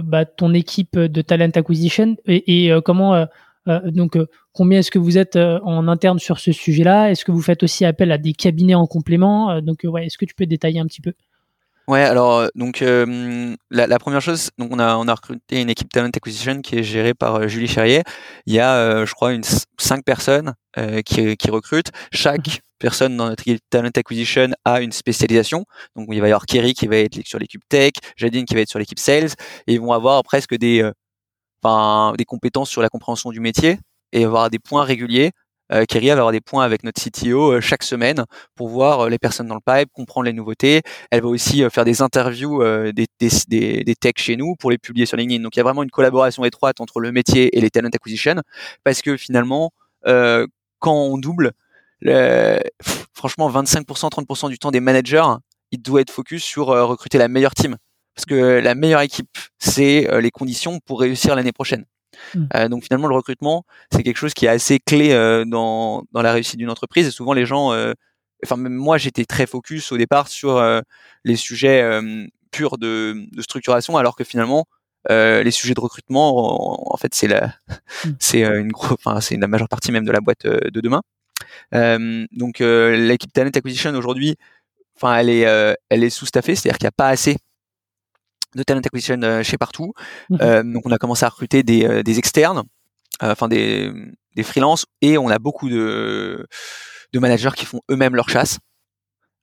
[0.03, 3.25] bah, ton équipe de talent acquisition et, comment
[3.85, 4.17] donc
[4.53, 7.09] combien est-ce que vous êtes en interne sur ce sujet-là?
[7.09, 9.61] Est-ce que vous faites aussi appel à des cabinets en complément?
[9.61, 11.13] Donc est-ce que tu peux détailler un petit peu?
[11.87, 15.61] Ouais, alors euh, donc euh, la, la, première chose, donc on a on a recruté
[15.61, 18.03] une équipe talent acquisition qui est gérée par euh, Julie Cherrier.
[18.45, 19.43] Il y a, je crois, une
[19.77, 20.53] cinq personnes
[21.05, 21.91] qui, qui recrutent.
[22.11, 22.53] Chaque mhm.
[22.77, 25.63] personne dans notre équipe talent acquisition a une spécialisation.
[25.95, 28.61] Donc il va y avoir Kerry qui va être sur l'équipe tech, Jadine qui va
[28.61, 29.31] être sur l'équipe sales,
[29.67, 30.83] et ils vont avoir presque des
[31.63, 33.79] enfin des compétences sur la compréhension du métier
[34.11, 35.31] et avoir des points réguliers.
[35.71, 38.25] Euh, Kerry va avoir des points avec notre CTO euh, chaque semaine
[38.55, 40.81] pour voir euh, les personnes dans le pipe, comprendre les nouveautés.
[41.11, 45.05] Elle va aussi faire des interviews des, des, des, techs chez nous pour les publier
[45.05, 45.43] sur LinkedIn.
[45.43, 48.35] Donc il y a vraiment une collaboration étroite entre le métier et les talent acquisition
[48.83, 49.71] parce que finalement,
[50.03, 51.51] quand on double,
[52.01, 52.59] le,
[53.13, 55.25] franchement 25%, 30% du temps des managers,
[55.71, 57.77] il doit être focus sur recruter la meilleure team
[58.15, 61.85] parce que la meilleure équipe, c'est les conditions pour réussir l'année prochaine.
[62.35, 62.45] Mmh.
[62.55, 66.21] Euh, donc finalement, le recrutement, c'est quelque chose qui est assez clé euh, dans, dans
[66.21, 67.07] la réussite d'une entreprise.
[67.07, 67.93] Et souvent, les gens, euh,
[68.43, 70.63] enfin même moi, j'étais très focus au départ sur
[71.23, 71.83] les sujets
[72.51, 74.65] purs de, de, structuration, alors que finalement,
[75.09, 77.47] les sujets de recrutement, en, fait, c'est la,
[78.05, 78.09] mmh.
[78.19, 81.01] c'est une enfin c'est la majeure partie même de la boîte de demain.
[82.31, 84.35] donc l'équipe talent acquisition aujourd'hui,
[84.95, 87.37] enfin elle est, elle est sous-staffée, c'est-à-dire qu'il n'y a pas assez
[88.55, 89.93] de talent acquisition euh, chez partout.
[90.29, 92.63] Mmh euh, donc on a commencé à recruter des, euh, des externes,
[93.21, 93.91] enfin des,
[94.35, 96.47] des freelances, et on a beaucoup de,
[97.13, 98.59] de managers qui font eux-mêmes leur chasse.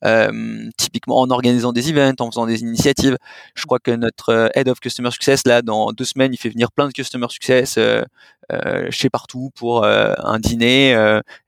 [0.04, 3.16] Euh, typiquement en organisant des events, en faisant des initiatives.
[3.54, 6.70] Je crois que notre head of customer success là, dans deux semaines, il fait venir
[6.72, 8.02] plein de customer success euh,
[8.52, 10.92] euh, chez partout pour un dîner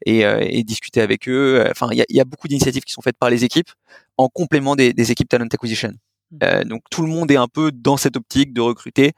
[0.07, 1.66] et, et, discuter avec eux.
[1.71, 3.71] Enfin, il y a, y a, beaucoup d'initiatives qui sont faites par les équipes
[4.16, 5.92] en complément des, des équipes talent acquisition.
[6.31, 6.39] Mmh.
[6.43, 9.12] Euh, donc tout le monde est un peu dans cette optique de recruter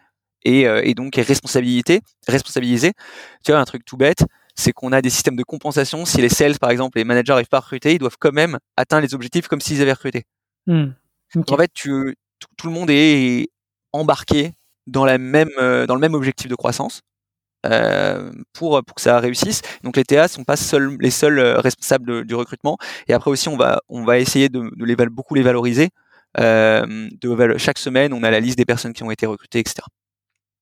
[0.44, 2.92] et, euh, et donc est responsabilité, responsabilisé.
[3.44, 6.04] Tu vois, un truc tout bête, c'est qu'on a des systèmes de compensation.
[6.04, 8.58] Si les sales, par exemple, les managers n'arrivent pas à recruter, ils doivent quand même
[8.76, 10.24] atteindre les objectifs comme s'ils avaient recruté.
[10.66, 10.88] Mmh.
[11.48, 12.16] En fait, tu,
[12.56, 13.48] tout le monde est
[13.92, 14.52] embarqué
[14.86, 17.02] dans, la même, euh, dans le même objectif de croissance.
[17.66, 19.62] Euh, pour, pour que ça réussisse.
[19.82, 22.78] Donc les TA sont pas seuls, les seuls responsables du recrutement.
[23.08, 25.90] Et après aussi, on va, on va essayer de, de les, beaucoup les valoriser
[26.36, 29.82] de, chaque semaine, on a la liste des personnes qui ont été recrutées, etc.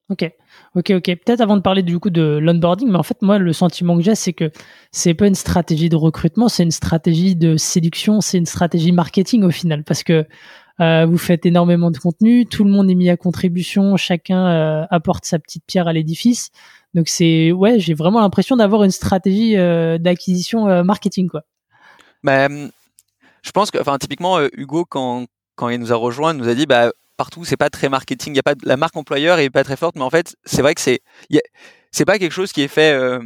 [0.09, 0.31] Ok,
[0.77, 1.05] ok, ok.
[1.05, 4.05] Peut-être avant de parler du coup de l'onboarding, mais en fait, moi, le sentiment que
[4.05, 4.53] j'ai, c'est que
[4.93, 9.43] c'est pas une stratégie de recrutement, c'est une stratégie de séduction, c'est une stratégie marketing
[9.43, 10.25] au final, parce que
[10.81, 14.87] euh, vous faites énormément de contenu, tout le monde est mis à contribution, chacun euh,
[14.91, 16.51] apporte sa petite pierre à l'édifice.
[16.95, 21.43] Donc c'est ouais, j'ai vraiment l'impression d'avoir une stratégie euh, d'acquisition marketing quoi.
[22.23, 26.49] Bah, je pense que, enfin, typiquement Hugo quand quand il nous a rejoint, il nous
[26.49, 29.39] a dit bah partout c'est pas très marketing, il y a pas la marque employeur
[29.39, 31.01] est pas très forte, mais en fait c'est vrai que c'est
[31.91, 32.93] c'est pas quelque chose qui est fait.
[32.93, 33.21] Euh,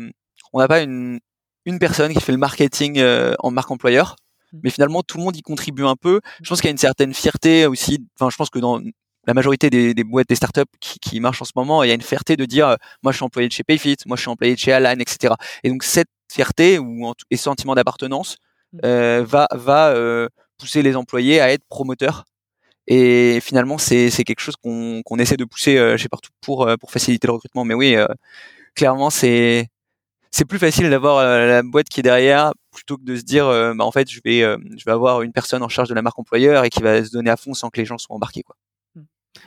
[0.52, 1.20] on n'a pas une
[1.66, 4.16] une personne qui fait le marketing euh, en marque employeur,
[4.52, 4.58] mmh.
[4.62, 6.20] mais finalement tout le monde y contribue un peu.
[6.42, 7.98] Je pense qu'il y a une certaine fierté aussi.
[8.18, 8.80] Enfin, je pense que dans
[9.26, 11.90] la majorité des, des boîtes, des startups qui, qui marchent en ce moment, il y
[11.90, 14.22] a une fierté de dire, euh, moi je suis employé de chez Payfit, moi je
[14.22, 15.34] suis employé de chez Alan, etc.
[15.62, 18.36] Et donc cette fierté ou et sentiment d'appartenance
[18.84, 19.94] euh, va va
[20.60, 22.24] pousser les employés à être promoteurs.
[22.86, 26.90] Et finalement, c'est quelque chose qu'on essaie de pousser euh, chez partout pour euh, pour
[26.90, 27.64] faciliter le recrutement.
[27.64, 28.06] Mais oui, euh,
[28.74, 29.68] clairement, c'est
[30.32, 33.46] c'est plus facile d'avoir la boîte qui est derrière plutôt que de se dire
[33.76, 36.18] bah en fait je vais je vais avoir une personne en charge de la marque
[36.20, 38.56] employeur et qui va se donner à fond sans que les gens soient embarqués quoi.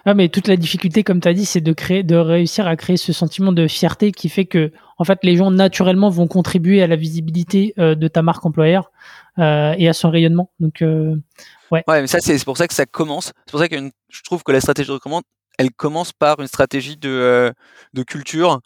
[0.06, 2.76] Ah, mais toute la difficulté, comme tu as dit, c'est de créer, de réussir à
[2.76, 6.82] créer ce sentiment de fierté qui fait que, en fait, les gens naturellement vont contribuer
[6.82, 8.92] à la visibilité de ta marque employeur
[9.40, 10.52] euh, et à son rayonnement.
[10.60, 11.16] Donc, euh,
[11.72, 11.84] ouais.
[11.88, 13.32] Ouais, mais ça, c'est pour ça que ça commence.
[13.46, 13.76] C'est pour ça que
[14.10, 15.24] je trouve que la stratégie de recrutement,
[15.58, 17.52] elle commence par une stratégie de, euh,
[17.94, 18.60] de culture.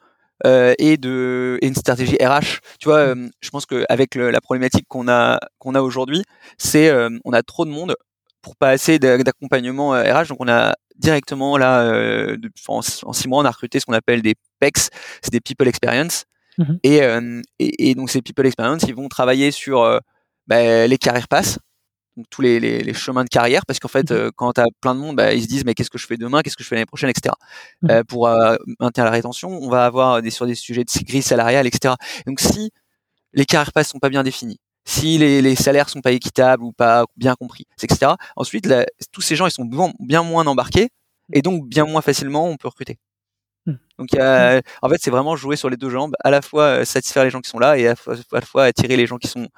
[0.45, 2.59] Euh, et de et une stratégie RH.
[2.79, 6.21] Tu vois, euh, je pense qu'avec la problématique qu'on a qu'on a aujourd'hui,
[6.59, 6.91] c'est
[7.25, 7.95] on a trop de monde
[8.47, 10.29] pour pas assez d'accompagnement RH.
[10.29, 11.91] Donc on a directement là,
[12.67, 14.89] en, en, six mois, on a recruté ce qu'on appelle des PEX,
[15.21, 16.25] c'est des People Experience.
[16.57, 17.01] Mmh et,
[17.59, 20.01] et, et, donc ces People Experience, ils vont travailler sur
[20.47, 21.59] bah, les carrières passent,
[22.17, 24.61] donc tous les, les, les, chemins de carrière, parce qu'en fait, mmh euh, quand tu
[24.61, 26.57] as plein de monde, bah, ils se disent mais qu'est-ce que je fais demain, qu'est-ce
[26.57, 27.35] que je fais l'année prochaine, etc.
[27.83, 31.05] Mmh euh, pour euh, maintenir la rétention, on va avoir des, sur des sujets de
[31.05, 31.93] gris salariale, etc.
[32.25, 32.71] Donc si
[33.33, 36.71] les carrières passes sont pas bien définies, si les, les salaires sont pas équitables ou
[36.71, 38.13] pas bien compris, etc.
[38.37, 38.73] Ensuite,
[39.11, 40.89] tous ces gens ils sont bien, bien moins embarqués
[41.33, 42.97] et donc bien moins facilement on peut recruter.
[43.65, 43.73] Mmh.
[43.99, 47.25] Donc, a, en fait, c'est vraiment jouer sur les deux jambes, à la fois satisfaire
[47.25, 47.95] les gens qui sont là et à
[48.31, 49.49] la fois attirer les gens qui sont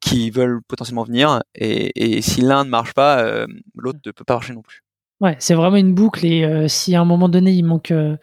[0.00, 1.40] qui veulent potentiellement venir.
[1.54, 4.82] Et, si l'un ne marche pas, euh, l'autre ne peut pas marcher non plus.
[5.20, 6.24] Ouais, c'est vraiment une boucle.
[6.26, 8.16] Et euh, si à un moment donné il manque, euh,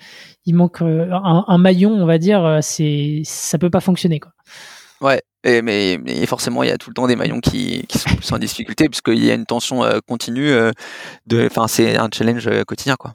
[0.45, 4.31] il manque un, maillon, on va dire, c'est ça peut pas fonctionner quoi.
[5.01, 8.15] Ouais, et, mais, mais, forcément il y a tout le temps des maillons qui, sont
[8.15, 10.51] plus en difficulté puisqu'il y a une tension continue.
[11.25, 13.13] de, enfin, c'est un challenge quotidien quoi.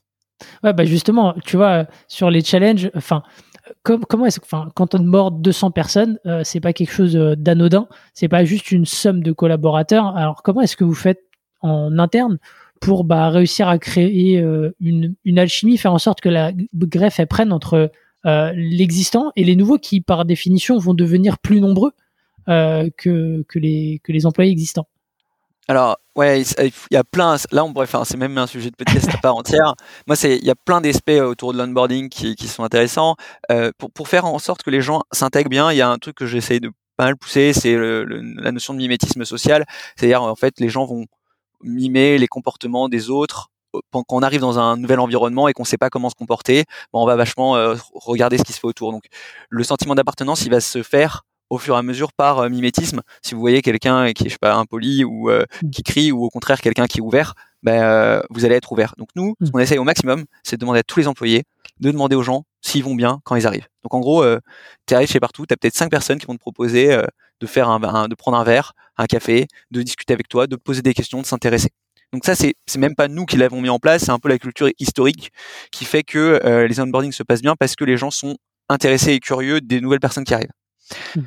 [0.63, 3.23] Ouais, bah justement, tu vois, sur les challenges, enfin,
[3.83, 7.89] comment est-ce enfin, quand on mord 200 personnes, euh, c'est pas quelque chose euh, d'anodin,
[8.15, 10.17] c'est pas juste une somme de collaborateurs.
[10.17, 11.21] Alors comment est-ce que vous faites
[11.61, 12.39] en interne
[12.81, 17.21] pour bah, réussir à créer euh, une, une, alchimie, faire en sorte que la greffe
[17.21, 17.91] elle prenne entre
[18.25, 21.93] l'existant et les nouveaux qui, par définition, vont devenir plus nombreux
[22.47, 24.87] que, que, les, que les employés existants.
[25.71, 27.37] Alors, ouais, il y a plein.
[27.53, 28.05] Là, on pourrait faire.
[28.05, 29.75] C'est même un sujet de podcast à part entière.
[30.09, 33.15] Moi, c'est il y a plein d'aspects autour de l'onboarding qui, qui, sont intéressants.
[33.53, 35.99] Euh, pour, pour faire en sorte que les gens s'intègrent bien, il y a un
[35.99, 39.65] truc que j'essaye de pas mal pousser, c'est la notion de mimétisme social.
[39.95, 41.07] C'est-à-dire, en fait, les gens vont
[41.63, 43.53] mimer les comportements des autres
[43.93, 47.03] quand on arrive dans un nouvel environnement et qu'on sait pas comment se comporter, bon,
[47.03, 48.93] on va vachement euh, regarder ce qui se fait autour.
[48.93, 49.05] Donc,
[49.49, 53.03] le sentiment d'appartenance, il va se faire au fur et à mesure par euh, mimétisme.
[53.23, 55.71] Si vous voyez quelqu'un qui est je sais pas impoli ou euh, mm.
[55.71, 58.95] qui crie ou au contraire quelqu'un qui est ouvert, ben euh, vous allez être ouvert.
[58.97, 59.51] Donc nous, ce mm.
[59.51, 61.43] qu'on essaye au maximum, c'est de demander à tous les employés
[61.81, 63.67] de demander aux gens s'ils vont bien quand ils arrivent.
[63.85, 64.23] Donc en gros,
[64.87, 66.95] tu arrives chez partout, tu as peut-être cinq personnes qui vont te proposer
[67.41, 70.83] de faire un, de prendre un verre, un café, de discuter avec toi, de poser
[70.83, 71.71] des questions, de s'intéresser.
[72.13, 74.29] Donc ça, c'est c'est même pas nous qui l'avons mis en place, c'est un peu
[74.29, 75.31] la culture historique
[75.71, 78.37] qui fait que les onboardings se passent bien parce que les gens sont
[78.69, 80.53] intéressés et curieux des nouvelles personnes qui arrivent.
[81.15, 81.21] Mm.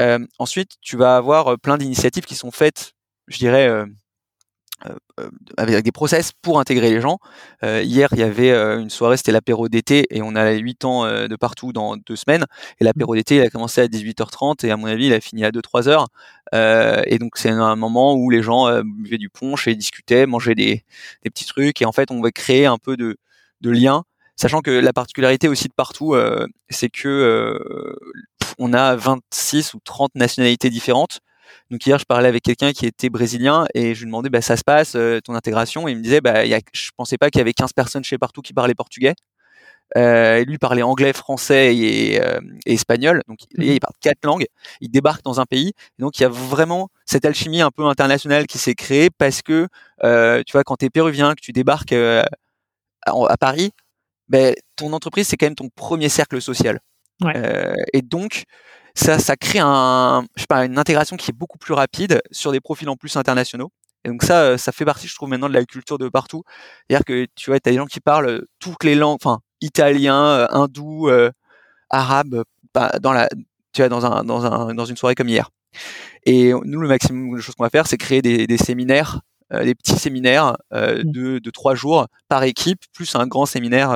[0.00, 2.92] Euh, ensuite, tu vas avoir euh, plein d'initiatives qui sont faites,
[3.28, 3.86] je dirais, euh,
[5.56, 7.18] avec des process pour intégrer les gens.
[7.62, 11.36] hier, il y avait une soirée, c'était l'apéro d'été, et on a 8 ans de
[11.36, 12.46] partout dans deux semaines.
[12.80, 15.44] Et l'apéro d'été, il a commencé à 18h30, et à mon avis, il a fini
[15.44, 16.06] à 2-3 heures.
[16.52, 20.84] et donc, c'est un moment où les gens buvaient du punch et discutaient, mangeaient des,
[21.22, 21.82] des, petits trucs.
[21.82, 23.16] Et en fait, on va créer un peu de,
[23.60, 24.04] de lien
[24.36, 26.16] sachant que la particularité aussi de partout,
[26.70, 27.60] c'est que
[28.58, 31.20] on a 26 ou 30 nationalités différentes.
[31.70, 34.56] Donc hier, je parlais avec quelqu'un qui était brésilien et je lui demandais, bah, ça
[34.56, 35.88] se passe, euh, ton intégration?
[35.88, 38.04] Et il me disait, bah, y a, je pensais pas qu'il y avait 15 personnes
[38.04, 39.14] chez partout qui parlaient portugais.
[39.96, 43.22] Euh, et lui parlait anglais, français et, euh, espagnol.
[43.26, 44.46] Donc il, il, parle quatre langues.
[44.80, 45.72] Il débarque dans un pays.
[45.98, 49.42] Et donc il y a vraiment cette alchimie un peu internationale qui s'est créée parce
[49.42, 49.66] que
[50.00, 52.24] tu vois quand tu es péruvien, que tu débarques à,
[53.06, 53.72] à, Paris,
[54.28, 56.80] ben, ton entreprise c'est quand même ton premier cercle social.
[57.24, 58.44] Euh, et donc,
[58.94, 62.52] ça, ça crée un, je sais pas, une intégration qui est beaucoup plus rapide sur
[62.52, 63.70] des profils en plus internationaux.
[64.04, 66.42] Et donc ça, euh, ça fait partie, je trouve, maintenant de la culture de partout.
[66.88, 70.24] C'est-à-dire que tu vois, tu as des gens qui parlent toutes les langues, enfin, italien,
[70.24, 71.10] euh, hindou,
[71.90, 73.28] arabe, bah, dans la,
[73.72, 75.50] tu vois, dans un, dans un, dans une soirée comme hier.
[76.24, 79.20] Et nous, le maximum de choses qu'on va faire, c'est créer des, des séminaires,
[79.52, 81.02] des petits séminaires mmh.
[81.04, 83.90] de, de trois jours par équipe, plus un grand séminaire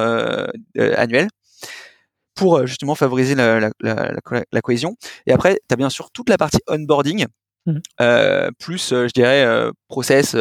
[0.97, 1.29] annuel
[2.35, 4.11] pour euh, justement favoriser la, la, la,
[4.51, 4.97] la, cohésion.
[5.27, 7.27] Et après, tu as bien sûr toute la partie onboarding,
[7.66, 7.79] mmh.
[8.01, 9.47] euh, plus, euh, je dirais,
[9.88, 10.37] process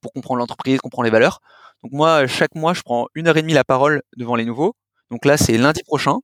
[0.00, 1.40] pour comprendre l'entreprise, comprendre les valeurs.
[1.82, 4.74] Donc moi, chaque mois, je prends une heure et demie la parole devant les nouveaux.
[5.10, 6.18] Donc là, c'est lundi prochain.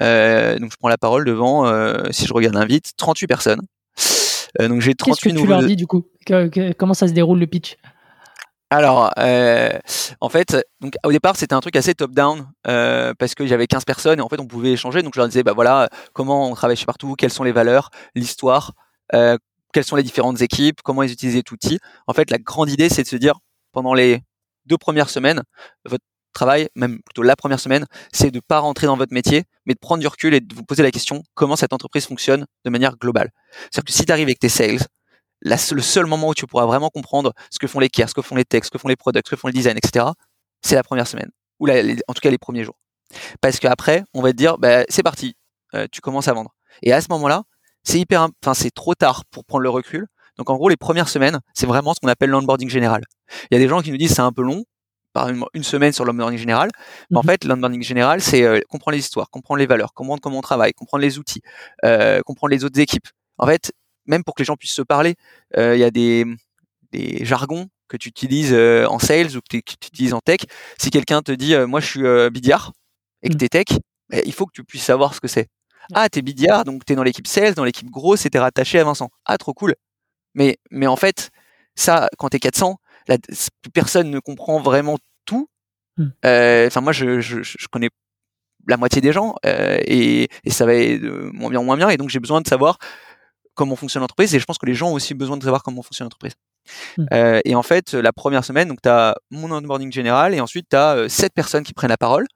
[0.00, 1.66] donc je prends la parole devant,
[2.12, 3.62] si je regarde l'invite, 38 personnes.
[4.58, 6.04] donc j'ai 38 Qu'est-ce que tu leur dis du coup?
[6.76, 7.76] Comment ça se déroule le pitch?
[8.70, 9.70] Alors, euh,
[10.20, 13.86] en fait, donc au départ, c'était un truc assez top-down euh, parce que j'avais 15
[13.86, 15.02] personnes et en fait, on pouvait échanger.
[15.02, 17.90] Donc, je leur disais, bah voilà, comment on travaille chez partout, quelles sont les valeurs,
[18.14, 18.72] l'histoire,
[19.14, 19.38] euh,
[19.72, 21.78] quelles sont les différentes équipes, comment ils utilisaient tout outil.
[22.06, 23.34] En fait, la grande idée, c'est de se dire,
[23.72, 24.20] pendant les
[24.66, 25.42] deux premières semaines,
[25.86, 26.04] votre
[26.34, 29.78] travail, même plutôt la première semaine, c'est de pas rentrer dans votre métier, mais de
[29.78, 32.96] prendre du recul et de vous poser la question comment cette entreprise fonctionne de manière
[32.96, 33.30] globale.
[33.70, 34.80] C'est-à-dire que si tu arrives avec tes sales,
[35.42, 38.22] le seul moment où tu pourras vraiment comprendre ce que font les cares, ce que
[38.22, 40.06] font les techs, ce que font les products, ce que font les designs, etc.,
[40.62, 42.78] c'est la première semaine, ou en tout cas les premiers jours.
[43.40, 45.36] Parce qu'après, on va te dire, bah, c'est parti,
[45.74, 46.54] euh, tu commences à vendre.
[46.82, 47.44] Et à ce moment-là,
[47.84, 50.06] c'est hyper, enfin c'est trop tard pour prendre le recul.
[50.36, 53.02] Donc en gros, les premières semaines, c'est vraiment ce qu'on appelle l'onboarding général.
[53.50, 54.64] Il y a des gens qui nous disent c'est un peu long,
[55.12, 56.70] par une, semaine sur l'onboarding général.
[57.10, 57.28] Mais en mhm.
[57.28, 60.72] fait, l'onboarding général, c'est euh, comprendre les histoires, comprendre les valeurs, comprendre comment on travaille,
[60.72, 61.40] comprendre les outils,
[61.84, 63.08] euh, comprendre les autres équipes.
[63.38, 63.72] En fait,
[64.08, 65.14] même pour que les gens puissent se parler,
[65.56, 66.24] euh, il y a des,
[66.92, 70.40] des jargons que tu utilises euh, en sales ou que tu utilises en tech.
[70.78, 72.72] Si quelqu'un te dit, euh, moi je suis bidiard
[73.22, 73.38] et que mmh.
[73.38, 73.66] tu es tech,
[74.08, 75.48] bah, il faut que tu puisses savoir ce que c'est.
[75.94, 78.84] Ah, t'es bidiard, donc t'es dans l'équipe sales, dans l'équipe grosse et t'es rattaché à
[78.84, 79.10] Vincent.
[79.24, 79.74] Ah, trop cool.
[80.34, 81.30] Mais, mais en fait,
[81.76, 82.76] ça, quand t'es 400,
[83.72, 85.48] personne ne comprend vraiment tout.
[85.96, 86.08] Mmh.
[86.24, 87.88] Enfin, moi, je, je, je, connais
[88.66, 91.88] la moitié des gens et, et, ça va être moins bien, moins bien.
[91.88, 92.78] Et donc, j'ai besoin de savoir
[93.58, 95.82] comment fonctionne l'entreprise et je pense que les gens ont aussi besoin de savoir comment
[95.82, 96.34] fonctionne l'entreprise.
[96.96, 97.06] Mmh.
[97.12, 100.68] Euh, et en fait, la première semaine, donc tu as mon onboarding général et ensuite
[100.70, 102.26] tu as euh, sept personnes qui prennent la parole.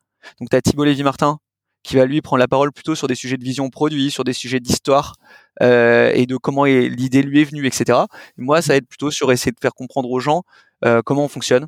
[0.40, 1.38] Donc tu as Thibault Lévy-Martin
[1.82, 4.32] qui va lui prendre la parole plutôt sur des sujets de vision produit, sur des
[4.32, 5.16] sujets d'histoire
[5.62, 7.98] euh, et de comment l'idée lui est venue, etc.
[8.37, 10.42] moi, ça va être plutôt sur essayer de faire comprendre aux gens
[10.85, 11.66] euh, comment on fonctionne.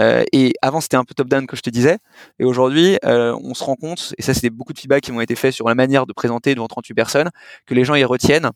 [0.00, 1.98] Euh, et avant, c'était un peu top-down que je te disais.
[2.38, 5.34] Et aujourd'hui, on se rend compte, et ça, c'est beaucoup de feedback qui m'ont été
[5.36, 7.30] faits sur la manière de présenter devant 38 personnes,
[7.66, 8.50] que les gens y retiennent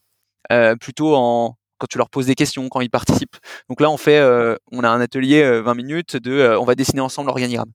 [0.81, 3.37] plutôt en quand tu leur poses des questions, quand ils participent.
[3.69, 6.75] Donc là, on fait, euh, on a un atelier 20 euh, minutes de, on va
[6.75, 7.73] dessiner ensemble l'organigramme.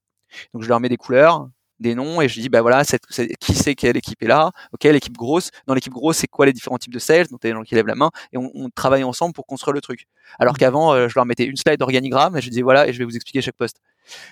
[0.52, 1.48] Donc je leur mets des couleurs,
[1.80, 3.06] des noms et je dis bah voilà cette,
[3.40, 5.50] qui sait quelle équipe est là ok l'équipe grosse.
[5.66, 7.28] Dans l'équipe grosse c'est quoi les différents types de sales?
[7.28, 9.74] Donc t'as des gens qui lèvent la main et on, on travaille ensemble pour construire
[9.74, 10.06] le truc.
[10.40, 12.98] Alors qu'avant euh, je leur mettais une slide d'organigramme et je disais voilà et je
[12.98, 13.80] vais vous expliquer chaque poste.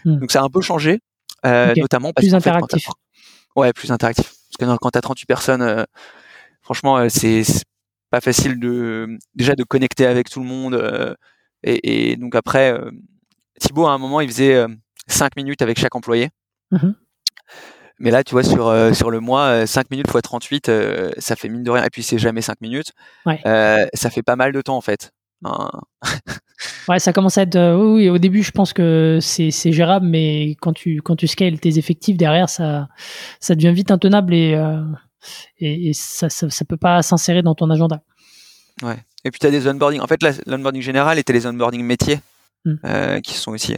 [0.04, 0.18] Hmm.
[0.18, 1.00] donc ça a un peu changé
[1.46, 2.88] euh, notamment parce plus interactif.
[3.56, 4.26] ouais plus interactif.
[4.26, 5.84] Parce que quand t'as 38 personnes euh,
[6.62, 7.44] franchement euh, c'est
[8.12, 11.16] pas facile de déjà de connecter avec tout le monde
[11.64, 12.78] et, et, donc après
[13.58, 14.64] Thibaut à un moment il faisait
[15.08, 16.30] 5 minutes avec chaque employé
[16.70, 16.92] mmh
[18.02, 21.10] mais là, tu vois, sur, euh, sur le mois, 5 euh, minutes x 38, euh,
[21.18, 21.84] ça fait mine de rien.
[21.84, 22.92] Et puis, c'est jamais 5 minutes.
[23.24, 25.12] ça fait pas mal de temps, en fait.
[25.44, 25.70] Hein.
[26.88, 27.76] ouais, ça commence à être.
[27.76, 31.78] oui, au début, je pense que c'est gérable, mais quand tu, quand tu scales tes
[31.78, 32.88] effectifs derrière, ça,
[33.38, 34.60] ça devient vite intenable et,
[35.58, 38.02] et, ça, ça, peut pas s'insérer dans ton agenda.
[38.82, 38.96] Ouais.
[39.24, 40.00] Et puis, tu as des onboarding.
[40.00, 42.20] En fait, l'onboarding général était les onboarding métiers
[42.64, 43.20] mmh.
[43.22, 43.74] qui sont aussi.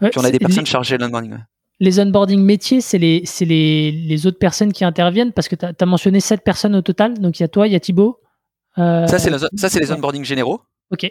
[0.00, 1.38] puis, on a des personnes chargées de l'onboarding
[1.80, 5.86] les onboarding métiers, c'est les, les, les, autres personnes qui interviennent parce que tu as,
[5.86, 7.18] mentionné 7 personnes au total.
[7.18, 8.20] Donc il y a toi, il y a Thibaut.
[8.78, 10.60] Euh, ça, c'est les onboarding généraux.
[10.90, 11.10] Ok.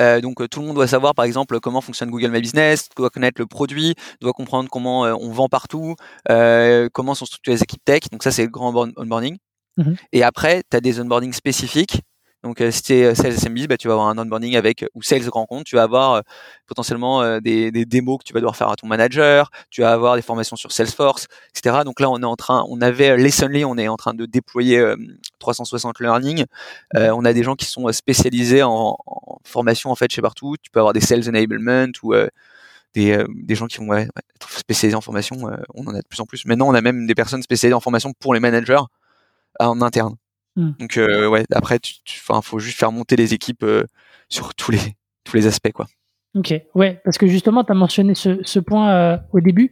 [0.00, 3.10] Euh, donc tout le monde doit savoir par exemple comment fonctionne Google My Business, doit
[3.10, 5.94] connaître le produit, doit comprendre comment euh, on vend partout,
[6.26, 8.02] comment sont structurées les équipes tech.
[8.12, 9.36] Donc ça c'est le grand onboarding.
[9.76, 9.96] Mhm.
[10.12, 12.02] Et après, tu as des onboarding spécifiques
[12.44, 14.84] donc, euh, si tu es euh, sales SMB, bah, tu vas avoir un onboarding avec
[14.94, 15.64] ou sales grand compte.
[15.64, 16.20] Tu vas avoir euh,
[16.66, 19.50] potentiellement des, des, démos que tu vas devoir faire à ton manager.
[19.70, 21.78] Tu vas avoir des formations sur Salesforce, etc.
[21.84, 24.94] Donc là, on est en train, on avait Lessonly, on est en train de déployer
[25.38, 26.44] 360 Learning.
[26.94, 28.96] on a des gens qui sont spécialisés en,
[29.44, 30.56] formation en fait chez partout.
[30.62, 32.14] Tu peux avoir des sales enablement ou
[32.94, 34.10] des, des, gens qui vont être
[34.50, 35.36] spécialisés en formation.
[35.74, 36.44] on en a de plus en plus.
[36.46, 38.82] Maintenant, on a même des personnes spécialisées en formation pour les managers
[39.58, 40.16] en interne.
[40.56, 40.72] Hmm.
[40.78, 43.84] Donc euh, ouais, après, tu, faut juste faire monter les équipes euh,
[44.28, 44.80] sur tous les
[45.24, 45.86] tous les aspects quoi.
[46.34, 49.70] Ok, ouais, parce que justement, tu as mentionné ce, ce point euh, au début.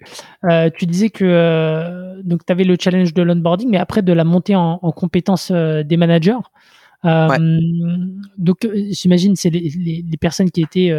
[0.75, 4.57] tu disais que donc tu avais le challenge de l'onboarding, mais après de la montée
[4.57, 6.39] en, en compétences des managers.
[7.05, 10.93] Donc, j'imagine c'est les, les, les, personnes qui étaient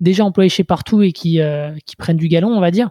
[0.00, 1.40] déjà employées chez partout et qui,
[1.84, 2.90] qui prennent du galon, on va dire.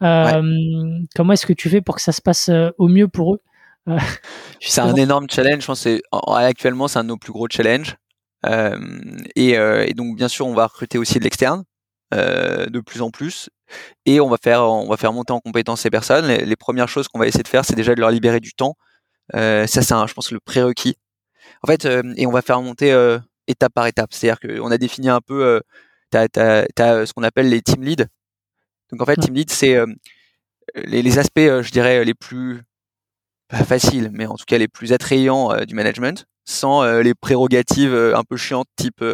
[0.00, 3.40] Comment est-ce que tu fais pour que ça se passe au mieux pour eux?
[4.60, 5.62] C'est un énorme challenge.
[5.62, 6.00] Je pense que
[6.34, 7.96] actuellement, c'est un de nos plus gros challenges.
[8.46, 8.78] Euh,
[9.36, 11.64] et, euh, et, donc, bien sûr, on va recruter aussi de l'externe
[12.14, 13.50] euh, de plus en plus.
[14.06, 16.26] Et on va faire, on va faire monter en compétence ces personnes.
[16.26, 18.76] Les, premières choses qu'on va essayer de faire, c'est déjà de leur libérer du temps.
[19.32, 20.96] ça, c'est, je pense, le prérequis.
[21.62, 22.90] En fait, et on va faire monter
[23.46, 24.12] étape par étape.
[24.12, 25.62] C'est-à-dire qu'on a défini un peu,
[26.10, 26.26] tu as,
[27.06, 28.06] ce qu'on appelle les team leads.
[28.90, 29.76] Donc, en fait, team lead, c'est
[30.74, 32.62] les, les, aspects, je dirais, les plus
[33.50, 37.14] pas facile, mais en tout cas les plus attrayants euh, du management, sans euh, les
[37.14, 39.04] prérogatives euh, un peu chiantes type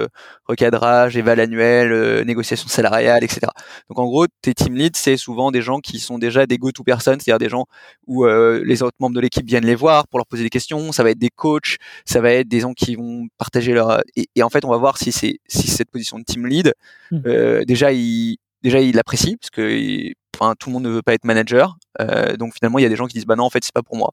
[0.47, 3.41] recadrage, éval annuel, négociation salariale, etc.
[3.89, 6.83] Donc en gros, tes team leads, c'est souvent des gens qui sont déjà des go-to
[6.83, 7.67] personnes, c'est-à-dire des gens
[8.07, 10.93] où les autres membres de l'équipe viennent les voir pour leur poser des questions.
[10.93, 14.43] Ça va être des coachs, ça va être des gens qui vont partager leur et,
[14.43, 16.73] en fait, on va voir si c'est si cette position de team lead,
[17.11, 17.65] mmh.
[17.65, 21.25] déjà il déjà il l'apprécie parce que enfin tout le monde ne veut pas être
[21.25, 23.65] manager euh, donc finalement il y a des gens qui disent bah non en fait
[23.65, 24.13] c'est pas pour moi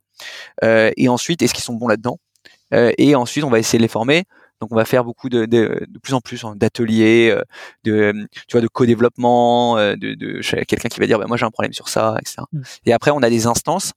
[0.64, 2.18] euh, et ensuite est-ce qu'ils sont bons là-dedans?
[2.18, 2.33] euh,
[2.98, 4.24] et ensuite on va essayer de les former
[4.62, 7.38] donc on va faire beaucoup de, de, de plus en plus d'ateliers,
[7.84, 8.14] de
[8.48, 11.74] tu vois de co-développement, de, de quelqu'un qui va dire bah, moi j'ai un problème
[11.74, 12.44] sur ça, etc.
[12.52, 12.62] Mmh.
[12.86, 13.92] Et après on a des instances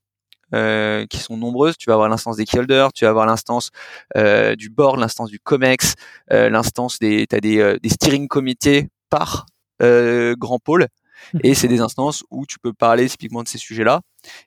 [0.53, 1.77] euh, qui sont nombreuses.
[1.77, 3.69] Tu vas avoir l'instance des keyholders, tu vas avoir l'instance
[4.17, 5.93] euh, du board, l'instance du comex,
[6.33, 9.45] euh, l'instance des t'as des, des steering comités par
[9.81, 10.87] euh, grand pôle.
[11.33, 11.39] Mmh.
[11.43, 14.01] Et c'est des instances où tu peux parler typiquement de ces sujets-là.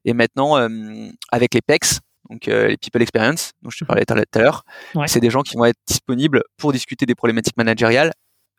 [0.05, 0.69] Et maintenant, euh,
[1.31, 4.65] avec les PEX, donc euh, les People Experience, dont je te parlais tout à l'heure,
[5.07, 8.13] c'est des gens qui vont être disponibles pour discuter des problématiques managériales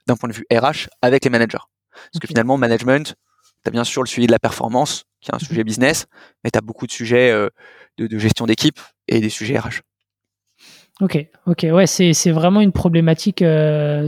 [0.07, 1.63] d'un point de vue RH avec les managers.
[1.93, 3.15] Parce que finalement, management,
[3.63, 5.39] tu as bien sûr le suivi de la performance, qui est un mmh.
[5.39, 6.05] sujet business,
[6.43, 7.31] mais tu as beaucoup de sujets
[7.97, 9.81] de, de, gestion d'équipe et des sujets RH.
[10.99, 13.43] Ok, ok, ouais, c'est vraiment une problématique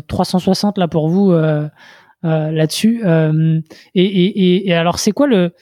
[0.07, 1.31] 360 là pour vous
[2.25, 3.01] euh, là-dessus.
[3.03, 3.59] Euh,
[3.95, 5.53] et, et, et, alors, c'est quoi le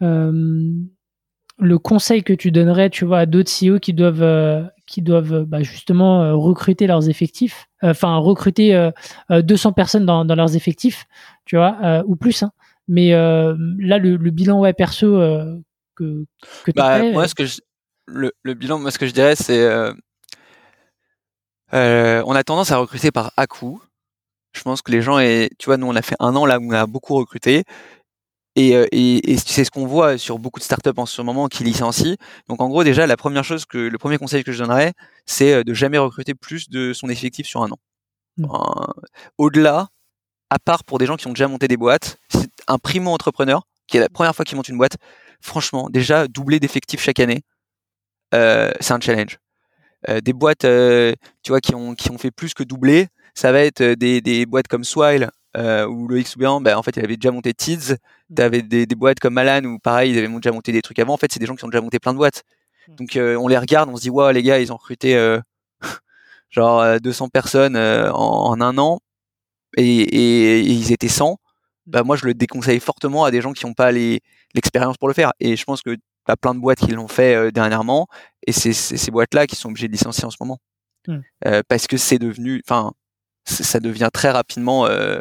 [0.00, 0.72] euh,
[1.58, 5.62] le conseil que tu donnerais, tu vois, à d'autres CEO qui doivent qui doivent bah,
[5.62, 8.90] justement recruter leurs effectifs, enfin recruter
[9.30, 11.06] 200 personnes dans, dans, leurs effectifs,
[11.44, 12.42] tu vois, ou plus.
[12.42, 12.52] Hein.
[12.86, 15.18] Mais là, le, le, bilan ouais perso
[15.94, 16.24] que
[16.64, 17.42] que bah, moi, ce que
[18.06, 19.68] le, le, bilan, moi, ce que je dirais, c'est
[21.74, 23.80] euh, on a tendance à recruter par à-coup.
[24.52, 26.58] Je pense que les gens, et tu vois, nous on a fait un an là
[26.58, 27.64] où on a beaucoup recruté.
[28.58, 31.46] Et, euh, et, et c'est ce qu'on voit sur beaucoup de startups en ce moment
[31.46, 32.16] qui licencient.
[32.48, 34.94] Donc en gros, déjà, la première chose que le premier conseil que je donnerais,
[35.26, 37.78] c'est euh, de jamais recruter plus de son effectif sur un an.
[38.36, 38.46] Mmh.
[39.38, 39.86] Au-delà,
[40.50, 43.62] à part pour des gens qui ont déjà monté des boîtes, c'est un primo entrepreneur.
[43.86, 44.96] qui est la première fois qu'ils montent une boîte,
[45.40, 47.42] franchement, déjà doubler d'effectifs chaque année,
[48.34, 49.38] euh, c'est un challenge.
[50.08, 50.66] Euh, des boîtes,
[51.42, 54.46] tu vois, qui ont qui ont fait plus que doubler, ça va être des, des
[54.46, 57.96] boîtes comme Swile euh, ou le Xoubian, ben, en fait, il avait déjà monté Tids.
[58.34, 60.98] Tu avais des, des, boîtes comme Malan où pareil, ils avaient déjà monté des trucs
[60.98, 61.14] avant.
[61.14, 62.44] En fait, c'est des gens qui ont déjà monté plein de boîtes.
[62.88, 65.14] Donc on les regarde, on se dit waouh les gars, ils ont recruté
[66.50, 69.00] genre 200 personnes en, en, un an
[69.76, 71.38] et, et, et, ils étaient 100.
[71.84, 75.12] Bah moi je le déconseille fortement à des gens qui n'ont pas l'expérience pour le
[75.12, 75.32] faire.
[75.38, 75.98] Et je pense que
[76.32, 78.06] a plein de boîtes qui l'ont fait euh, dernièrement,
[78.46, 80.58] et c'est ces boîtes-là qui sont obligées de licencier en ce moment,
[81.46, 82.92] euh, parce que c'est devenu, enfin,
[83.48, 85.18] ça devient très rapidement euh,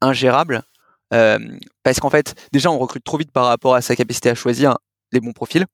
[0.00, 0.62] ingérable,
[1.10, 4.78] parce qu'en fait, déjà on recrute trop vite par rapport à sa capacité à choisir
[5.12, 5.66] les bons profils.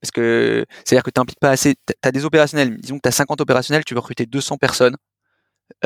[0.00, 1.76] Parce que c'est-à-dire que tu n'impliques pas assez.
[1.86, 4.96] Tu as des opérationnels, disons que tu as 50 opérationnels, tu veux recruter 200 personnes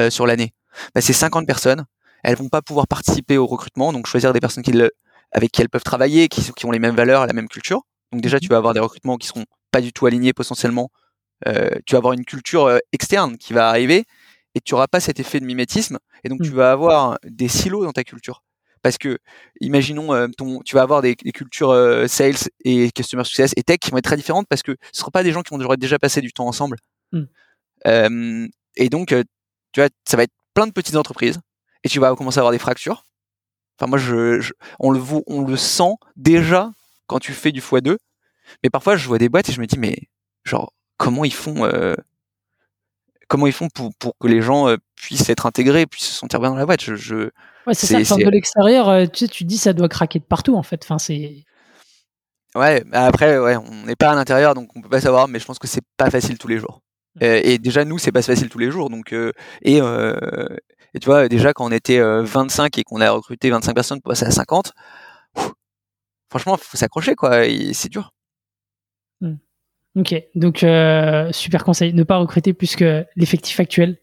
[0.08, 0.54] sur l'année.
[0.94, 1.84] Bah, ces 50 personnes,
[2.22, 4.90] elles vont pas pouvoir participer au recrutement, donc choisir des personnes qui le,
[5.32, 7.82] avec qui elles peuvent travailler, qui, qui ont les mêmes valeurs, la même culture.
[8.12, 10.90] Donc déjà, tu vas avoir des recrutements qui seront pas du tout alignés potentiellement.
[11.46, 14.04] Euh, tu vas avoir une culture euh, externe qui va arriver
[14.56, 15.98] et tu auras pas cet effet de mimétisme.
[16.24, 16.54] Et donc, tu mmh.
[16.54, 18.42] vas avoir des silos dans ta culture.
[18.82, 19.18] Parce que,
[19.60, 21.74] imaginons, euh, ton, tu vas avoir des, cultures
[22.08, 24.98] sales et customer success et tech qui vont être très différentes parce que ce ne
[25.00, 26.78] seront pas des gens qui vont déjà passé du temps ensemble.
[27.12, 28.46] Mmh.
[28.76, 31.38] et donc, tu vois, ça va être plein de petites entreprises
[31.84, 33.04] et tu vas commencer à avoir des fractures.
[33.78, 34.50] Enfin, moi, je,
[34.80, 36.72] on, le, on le sent déjà
[37.06, 37.98] quand tu fais du x2.
[38.62, 40.08] Mais parfois, je vois des boîtes et je me dis, mais
[40.44, 41.94] genre, comment ils font euh,
[43.28, 46.40] comment ils font pour, pour que les gens euh, puissent être intégrés, puissent se sentir
[46.40, 47.30] bien dans la boîte je, je
[47.66, 48.16] Ouais, c'est ça.
[48.16, 50.80] de l'extérieur, euh, tu sais, tu dis ça doit craquer de partout en fait.
[50.84, 51.44] Enfin, c'est.
[52.54, 55.44] Ouais, après, ouais, on n'est pas à l'intérieur, donc on peut pas savoir, mais je
[55.44, 56.80] pense que c'est pas facile tous les jours.
[57.20, 59.80] et déjà, nous, c'est pas facile tous les jours, donc et, et
[61.00, 64.26] tu vois, déjà quand on était 25 et qu'on a recruté 25 personnes pour passer
[64.26, 64.72] à 50,
[66.30, 67.42] franchement, faut s'accrocher, quoi.
[67.72, 68.12] C'est dur.
[69.20, 69.36] Hmm.
[69.96, 73.96] Ok, donc euh, super conseil, ne pas recruter plus que l'effectif actuel.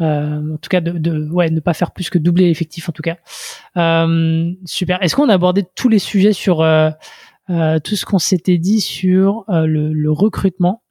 [0.00, 3.02] Euh, en tout cas, de, ouais, ne pas faire plus que doubler l'effectif en tout
[3.02, 3.16] cas.
[3.76, 5.02] Euh, super.
[5.02, 10.08] Est-ce qu'on a abordé tous les sujets sur tout ce qu'on s'était dit sur le,
[10.10, 10.82] recrutement?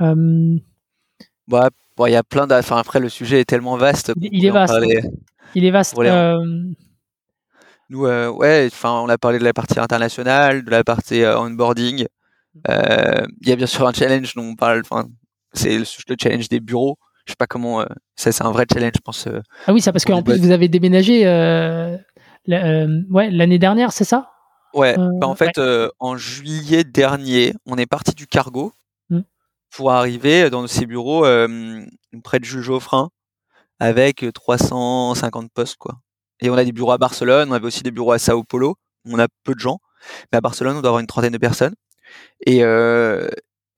[0.00, 1.70] Bah,
[2.06, 4.12] il y a plein Enfin, après, le sujet est tellement vaste.
[4.20, 4.74] Il, est vaste.
[5.54, 5.96] Il est vaste.
[7.90, 11.38] Nous, euh, ouais, enfin, on a parlé de la partie internationale, de la partie euh,
[11.38, 12.06] onboarding.
[12.68, 14.80] Euh, il y a bien sûr un challenge dont on parle.
[14.80, 15.08] Enfin,
[15.52, 15.84] c'est le,
[16.20, 16.98] challenge des bureaux.
[17.26, 17.84] Je sais pas comment.
[18.16, 19.28] ça, c'est un vrai challenge, je pense.
[19.66, 21.24] ah oui, ça parce qu'en plus vous avez déménagé.
[22.46, 24.30] ouais, l'année dernière, c'est ça?
[24.74, 24.96] Ouais.
[24.96, 25.60] Bah, en fait,
[25.98, 28.72] en juillet dernier, on est parti du cargo
[29.10, 29.20] mmh.
[29.70, 31.22] pour arriver dans ces bureaux
[32.24, 33.10] près de Jules Geoffrin
[33.80, 36.00] avec 350 postes, quoi.
[36.40, 38.76] Et on a des bureaux à Barcelone, on avait aussi des bureaux à Sao Paulo.
[39.04, 39.80] On a peu de gens.
[40.32, 41.74] Mais à Barcelone, on doit avoir une trentaine de personnes.
[42.46, 43.28] Et, euh,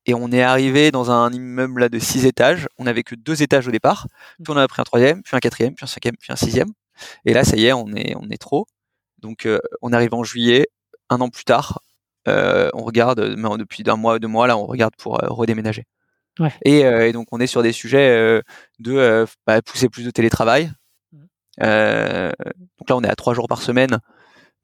[0.07, 2.69] et on est arrivé dans un immeuble là, de six étages.
[2.79, 4.07] On n'avait que deux étages au départ.
[4.43, 6.69] Puis on a pris un troisième, puis un quatrième, puis un cinquième, puis un sixième.
[7.25, 8.67] Et là, ça y est, on est, on est trop.
[9.19, 10.69] Donc, euh, on arrive en juillet,
[11.09, 11.83] un an plus tard.
[12.29, 15.85] Euh, on regarde, depuis un mois, deux mois, là, on regarde pour redéménager.
[16.39, 16.53] Ouais.
[16.65, 18.43] Et, et, donc, on est sur des sujets
[18.79, 20.71] de bah, pousser plus de télétravail,
[21.63, 22.31] euh,
[22.79, 23.99] donc là, on est à trois jours par semaine.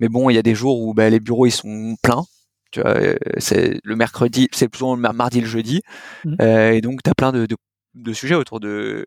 [0.01, 2.25] Mais bon, il y a des jours où bah, les bureaux ils sont pleins.
[2.71, 5.83] Tu vois, euh, c'est le mercredi, c'est plutôt le mardi, le jeudi.
[6.25, 6.35] Mmh.
[6.41, 7.57] Euh, et donc, tu as plein de, de,
[7.95, 9.07] de, sujets autour de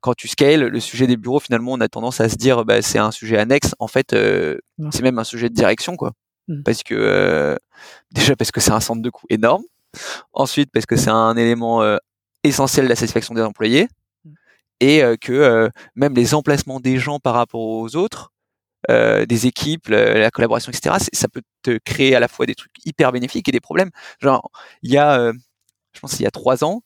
[0.00, 2.82] quand tu scales, le sujet des bureaux, finalement, on a tendance à se dire, bah,
[2.82, 3.74] c'est un sujet annexe.
[3.78, 4.58] En fait, euh,
[4.90, 6.12] c'est même un sujet de direction, quoi.
[6.48, 6.62] Mmh.
[6.62, 7.56] Parce que euh,
[8.12, 9.62] déjà parce que c'est un centre de coût énorme.
[10.32, 11.82] Ensuite, parce que c'est un élément
[12.44, 13.88] essentiel de la satisfaction des employés
[14.80, 18.30] et que même les emplacements des gens par rapport aux autres,
[18.88, 23.12] des équipes, la collaboration, etc., ça peut te créer à la fois des trucs hyper
[23.12, 23.90] bénéfiques et des problèmes.
[24.20, 24.50] Genre,
[24.82, 25.32] il y a,
[25.92, 26.82] je pense, il y a trois ans,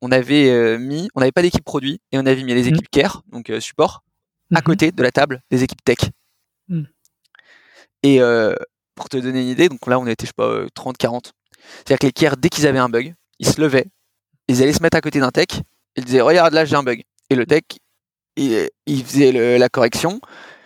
[0.00, 2.74] on avait mis, on n'avait pas d'équipe produit et on avait mis les mmh.
[2.74, 4.02] équipes care, donc support,
[4.54, 6.10] à mmh côté de la table des équipes tech.
[6.68, 6.84] Mmh.
[8.02, 8.20] Et
[8.94, 11.32] pour te donner une idée, donc là on était, je sais pas, 30, 40.
[11.78, 13.86] C'est-à-dire que les care, dès qu'ils avaient un bug, ils se levaient,
[14.48, 15.60] ils allaient se mettre à côté d'un tech,
[15.96, 17.02] ils disaient, regarde là, j'ai un bug.
[17.30, 17.62] Et le tech,
[18.36, 20.20] il, faisait la correction,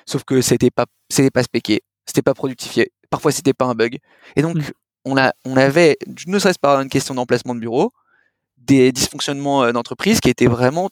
[0.08, 2.90] sauf que c'était pas, c'était pas spéqué, c'était pas productifié.
[3.10, 3.98] Parfois, c'était pas un bug.
[4.36, 4.70] Et donc, mmh.
[5.04, 7.92] on, a, on avait, ne serait-ce pas une question d'emplacement de bureau,
[8.56, 10.88] des dysfonctionnements euh, d'entreprise qui étaient vraiment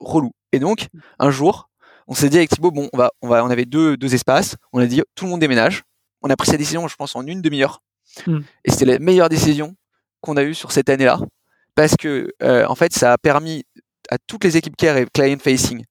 [0.00, 0.32] relous.
[0.52, 0.98] Et donc, mmh.
[1.18, 1.68] un jour,
[2.06, 4.56] on s'est dit avec Thibaut, bon, on va, on va, on avait deux, deux espaces,
[4.72, 5.82] on a dit, tout le monde déménage.
[6.22, 7.82] On a pris cette décision, je pense, en une demi-heure.
[8.26, 8.38] Mmh.
[8.64, 9.76] Et c'était la meilleure décision
[10.22, 11.20] qu'on a eue sur cette année-là.
[11.74, 13.64] Parce que, euh, en fait, ça a permis
[14.10, 15.84] à toutes les équipes care et client facing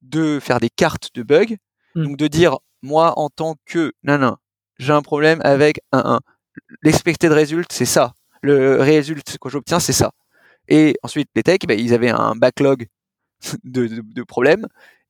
[0.00, 1.56] de faire des cartes de bugs.
[1.98, 2.04] Hmm.
[2.04, 4.36] Donc de dire, moi, en tant que, non,
[4.78, 6.20] j'ai un problème avec un 1.
[6.82, 8.12] L'expected result, c'est ça.
[8.40, 10.12] Le résultat que j'obtiens, c'est ça.
[10.68, 12.86] Et ensuite, les techs, ben, ils avaient un backlog
[13.64, 14.66] de, problèmes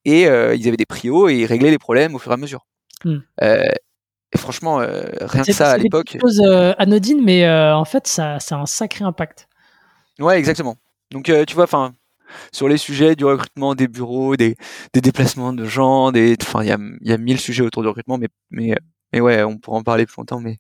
[0.07, 2.39] et euh, ils avaient des prios et ils réglaient les problèmes au fur et à
[2.39, 2.65] mesure.
[3.05, 3.19] Hmm.
[3.43, 3.71] Euh,
[4.33, 6.11] et franchement, euh, rien que ça à l'époque.
[6.13, 6.41] C'est chose
[6.79, 9.47] anodine, mais en fait, ça, ça, a un sacré impact.
[10.19, 10.77] Ouais, exactement.
[11.11, 11.95] Donc, tu vois, enfin,
[12.53, 14.57] sur les sujets du recrutement des bureaux, des,
[14.93, 17.89] des déplacements de gens, des, enfin, il y a, y a mille sujets autour du
[17.89, 18.75] recrutement, mais, mais,
[19.13, 20.59] mais ouais, on pourra en parler plus longtemps, mais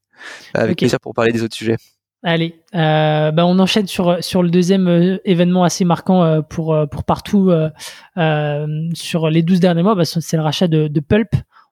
[0.54, 1.76] avec plaisir pour parler des autres sujets.
[2.24, 6.76] Allez, euh, bah on enchaîne sur sur le deuxième euh, événement assez marquant euh, pour
[6.90, 7.52] pour partout
[8.94, 9.94] sur les 12 derniers mois.
[9.94, 11.30] Bah, c'est le rachat de, de, Pulp.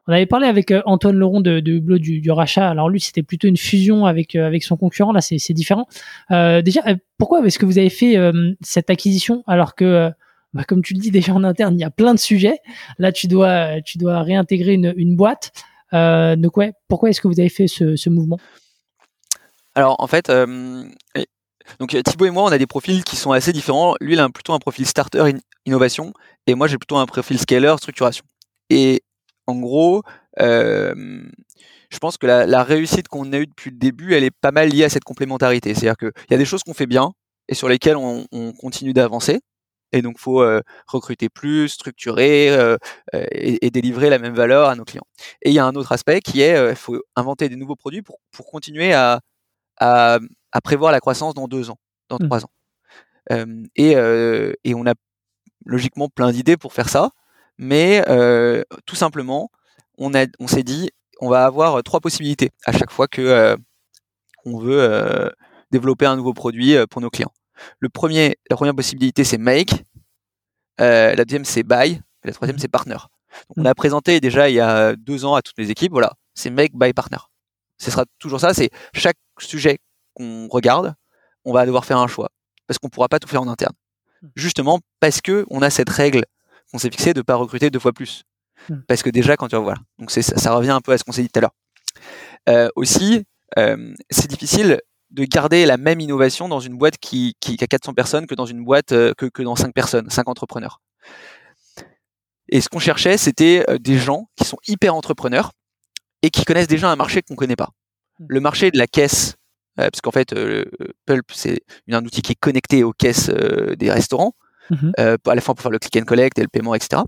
[0.09, 2.69] On avait parlé avec Antoine Leron de, Hublot du, rachat.
[2.69, 5.13] Alors lui, c'était plutôt une fusion avec avec son concurrent.
[5.13, 5.89] Là, c'est différent.
[6.31, 6.83] déjà,
[7.19, 8.17] pourquoi est-ce que vous avez fait
[8.61, 10.11] cette acquisition alors que
[10.55, 12.61] bah, comme tu le dis déjà en interne, il y a plein de sujets.
[12.99, 15.53] Là, tu dois tu dois réintégrer une, boîte.
[15.93, 18.39] donc ouais, pourquoi est-ce que vous avez fait ce, mouvement?
[19.75, 20.85] Alors en fait, euh,
[21.79, 23.95] donc Thibaut et moi, on a des profils qui sont assez différents.
[24.01, 25.33] Lui, il a plutôt un profil starter
[25.67, 26.13] innovation,
[26.47, 28.25] et moi, j'ai plutôt un profil scaler structuration.
[28.71, 29.03] Et
[29.47, 30.03] en gros,
[30.41, 31.23] euh,
[31.91, 34.69] je pense que la, réussite qu'on a eue depuis le début, elle est pas mal
[34.69, 35.75] liée à cette complémentarité.
[35.75, 37.13] C'est-à-dire qu'il y a des choses qu'on fait bien
[37.49, 38.27] et sur lesquelles on,
[38.59, 39.41] continue d'avancer.
[39.93, 42.49] Et donc, faut euh, recruter plus, structurer
[43.13, 45.07] et, délivrer la même valeur à nos clients.
[45.43, 48.03] Et il y a un autre aspect qui est, il faut inventer des nouveaux produits
[48.03, 49.21] pour, pour continuer à,
[49.79, 50.19] à,
[50.53, 51.79] à, prévoir la croissance dans deux ans,
[52.09, 52.27] dans mmh.
[52.27, 52.51] trois ans.
[53.33, 54.95] Euh, et, euh, et, on a
[55.65, 57.11] logiquement plein d'idées pour faire ça,
[57.59, 59.51] mais euh, tout simplement,
[59.99, 60.91] on, a, on s'est dit,
[61.21, 63.57] on va avoir trois possibilités à chaque fois que
[64.45, 65.33] on veut
[65.71, 67.33] développer un nouveau produit pour nos clients.
[67.81, 69.85] Le premier, la première possibilité, c'est make.
[70.79, 72.01] la deuxième, c'est buy.
[72.25, 72.61] Et la troisième, mmh.
[72.61, 72.97] c'est partner.
[73.49, 73.67] Donc, on mmh.
[73.67, 76.75] a présenté déjà il y a deux ans à toutes les équipes, voilà, c'est make,
[76.75, 77.19] buy, partner.
[77.79, 79.79] Ce sera toujours ça, c'est chaque sujet
[80.15, 80.95] qu'on regarde,
[81.45, 82.31] on va devoir faire un choix
[82.67, 83.75] parce qu'on pourra pas tout faire en interne.
[84.23, 84.29] Hmm.
[84.35, 86.25] Justement parce que on a cette règle
[86.79, 88.25] s'est fixée de pas recruter deux fois plus.
[88.69, 88.81] Hmm.
[88.89, 91.23] Parce que déjà quand tu vois, donc ça, revient un peu à ce qu'on s'est
[91.23, 91.55] dit tout à l'heure.
[92.49, 93.25] Euh, aussi,
[93.59, 97.95] euh, c'est difficile de garder la même innovation dans une boîte qui, qui, a 400
[97.95, 100.81] personnes que dans une boîte euh, que, que dans 5 personnes, 5 entrepreneurs.
[102.49, 105.53] Et ce qu'on cherchait, c'était des gens qui sont hyper entrepreneurs
[106.23, 107.71] et qui connaissent déjà un marché qu'on connaît pas.
[108.19, 108.27] Hmm.
[108.29, 109.35] Le marché de la caisse,
[109.77, 110.35] parce qu'en fait,
[111.07, 111.61] Pulp, c'est
[111.91, 114.33] un outil qui est connecté aux caisses des restaurants,
[114.71, 114.93] mhm.
[114.99, 117.03] à la fois pour faire le click and collect et le paiement, etc.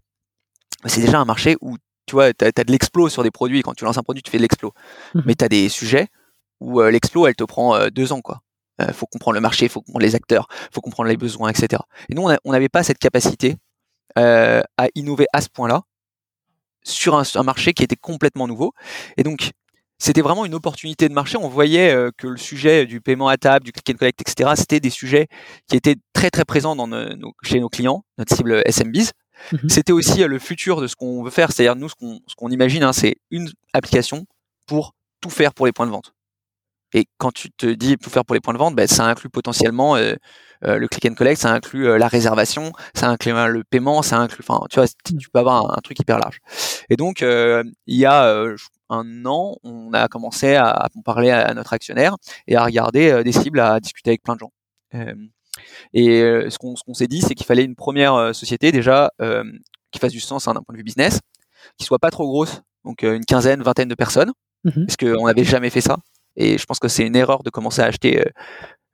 [0.84, 3.62] C'est déjà un marché où tu vois, tu as, de l'explo sur des produits.
[3.62, 4.72] Quand tu lances un produit, tu fais de l'explo.
[5.14, 5.22] Mhm.
[5.26, 6.08] Mais tu as des sujets
[6.60, 8.40] où l'explo, elle te prend deux ans, quoi.
[8.80, 11.50] Il faut comprendre le marché, il faut comprendre les acteurs, il faut comprendre les besoins,
[11.50, 11.82] etc.
[12.08, 13.56] Et nous, on n'avait pas cette capacité
[14.16, 14.62] à
[14.94, 15.82] innover à ce point-là
[16.84, 18.72] sur un, un, marché qui était complètement nouveau.
[19.16, 19.50] Et donc,
[19.98, 21.36] c'était vraiment une opportunité de marché.
[21.36, 24.50] On voyait euh, que le sujet du paiement à table, du click and collect, etc.,
[24.56, 25.28] c'était des sujets
[25.68, 29.10] qui étaient très très présents dans nos, chez nos clients, notre cible SMBs.
[29.52, 29.68] Mhm.
[29.68, 31.52] C'était aussi euh, le futur de ce qu'on veut faire.
[31.52, 34.26] C'est-à-dire nous, ce qu'on ce qu'on imagine, hein, c'est une application
[34.66, 36.12] pour tout faire pour les points de vente.
[36.94, 39.28] Et quand tu te dis tout faire pour les points de vente, ben, ça inclut
[39.28, 40.14] potentiellement euh,
[40.62, 44.64] le click and collect, ça inclut la réservation, ça inclut le paiement, ça inclut, enfin,
[44.70, 45.18] tu vois, mhm.
[45.18, 46.38] tu peux avoir un, truc hyper large.
[46.88, 48.56] Et donc, il y a,
[48.90, 52.16] un an, on a commencé à, parler à, notre actionnaire
[52.46, 54.52] et à regarder euh, des cibles, à discuter avec plein de gens.
[54.94, 55.14] Euh,
[55.92, 59.10] et euh, ce qu'on s'est dit, c'est qu'il fallait une première société déjà
[59.90, 61.20] qui fasse du sens hein, d'un point de vue business,
[61.78, 64.32] qui soit pas trop grosse, donc une quinzaine, vingtaine de personnes,
[64.64, 65.96] mmh parce qu'on n'avait jamais fait ça.
[66.38, 68.24] Et je pense que c'est une erreur de commencer à acheter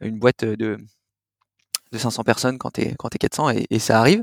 [0.00, 0.78] une boîte de
[1.94, 4.22] de 500 personnes quand t'es quand es 400 et, et, ça arrive.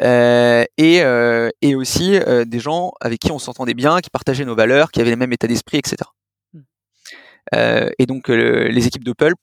[0.00, 4.44] Euh, et, euh, et aussi euh, des gens avec qui on s'entendait bien qui partageaient
[4.44, 5.96] nos valeurs qui avaient les mêmes états d'esprit etc
[6.52, 6.60] hmm.
[7.56, 9.36] euh, et donc les équipes de Pulp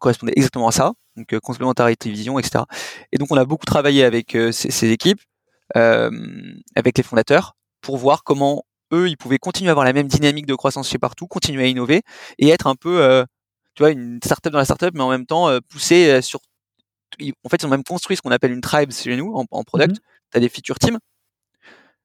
[0.00, 2.64] correspondaient exactement à ça donc complémentarité vision etc
[3.12, 5.20] et donc on a beaucoup travaillé avec ces, ces, équipes
[5.74, 10.46] avec les fondateurs pour voir comment eux ils pouvaient continuer à avoir la même dynamique
[10.46, 12.02] de croissance chez partout continuer à innover
[12.38, 13.24] et être un peu
[13.74, 16.40] tu vois, une startup dans la startup, mais en même temps pousser sur
[17.44, 19.92] en fait, ils ont même construit ce qu'on appelle une tribe chez nous en, product.
[19.92, 19.98] Mhm.
[20.32, 20.98] Tu as des feature teams.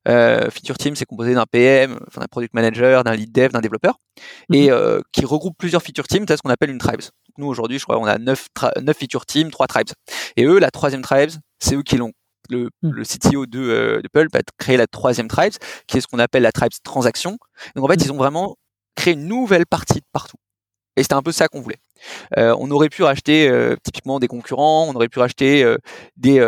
[0.07, 3.99] Euh, feature team, c'est composé d'un PM, d'un product manager, d'un lead dev, d'un développeur,
[4.51, 4.73] et mhm.
[4.73, 6.25] euh, qui regroupe plusieurs feature teams.
[6.27, 7.01] C'est ce qu'on appelle une tribe.
[7.37, 8.47] nous aujourd'hui, je crois, on a 9,
[8.81, 9.89] 9 feature teams, 3 tribes.
[10.37, 12.13] Et eux, la troisième tribe, c'est eux qui l'ont.
[12.51, 15.53] Le, le, CTO de, euh, de Pulp a créé la troisième tribe,
[15.87, 17.37] qui est ce qu'on appelle la tribe transaction.
[17.75, 18.57] Donc en fait, ils ont vraiment
[18.95, 20.37] créé une nouvelle partie de partout.
[20.97, 21.79] Et c'était un peu ça qu'on voulait.
[22.37, 25.77] Euh, on aurait pu racheter euh, typiquement des concurrents, on aurait pu racheter euh,
[26.17, 26.41] des,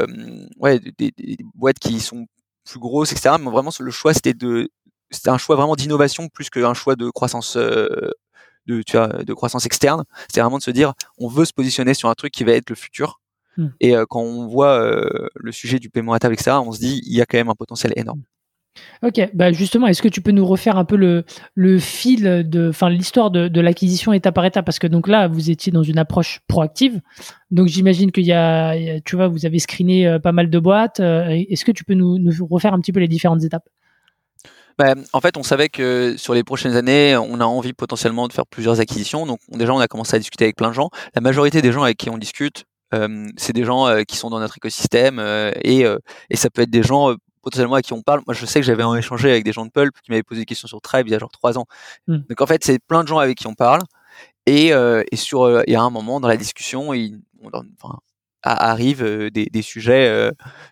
[0.57, 2.25] ouais, des, des, boîtes qui sont
[2.65, 3.35] plus grosses, etc.
[3.39, 4.69] Mais vraiment, le choix, c'était de
[5.11, 9.65] c'était un choix vraiment d'innovation plus qu'un choix de croissance de tu vois, de croissance
[9.65, 10.03] externe.
[10.31, 12.69] C'est vraiment de se dire on veut se positionner sur un truc qui va être
[12.69, 13.21] le futur.
[13.57, 13.67] Hmm.
[13.79, 14.81] Et quand on voit
[15.35, 17.49] le sujet du paiement à table, etc., on se dit il y a quand même
[17.49, 18.21] un potentiel énorme.
[19.03, 22.69] Ok, bah justement, est-ce que tu peux nous refaire un peu le, le fil de,
[22.69, 24.65] enfin l'histoire de, de l'acquisition étape par étape?
[24.65, 26.99] Parce que donc là vous étiez dans une approche proactive,
[27.51, 30.99] donc j'imagine qu'il y a, tu vois, vous avez screené euh, pas mal de boîtes.
[30.99, 33.69] Euh, est-ce que tu peux nous, nous refaire un petit peu les différentes étapes?
[34.79, 38.33] Bah, en fait, on savait que sur les prochaines années, on a envie potentiellement de
[38.33, 39.27] faire plusieurs acquisitions.
[39.27, 40.89] Donc déjà, on a commencé à discuter avec plein de gens.
[41.13, 42.72] La majorité des gens avec qui on discute, euh,
[43.37, 45.19] c'est des gens qui sont dans notre écosystème
[45.63, 45.85] et,
[46.29, 48.21] et ça peut être des gens potentiellement à qui on parle.
[48.25, 50.45] Moi, je sais que j'avais échangé avec des gens de Pulp qui m'avaient posé des
[50.45, 51.65] questions sur Tribe il y a genre trois ans.
[52.07, 52.19] Hmm.
[52.29, 53.81] Donc en fait, c'est plein de gens avec qui on parle.
[54.45, 57.99] Et, euh, et sur, euh, et à un moment dans la discussion, il, enfin,
[58.41, 60.31] arrivent euh, des, des, sujets euh,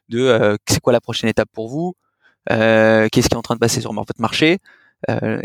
[0.09, 1.93] de c'est quoi la prochaine étape pour vous,
[2.47, 4.59] qu'est-ce qui est en train de passer sur votre marché?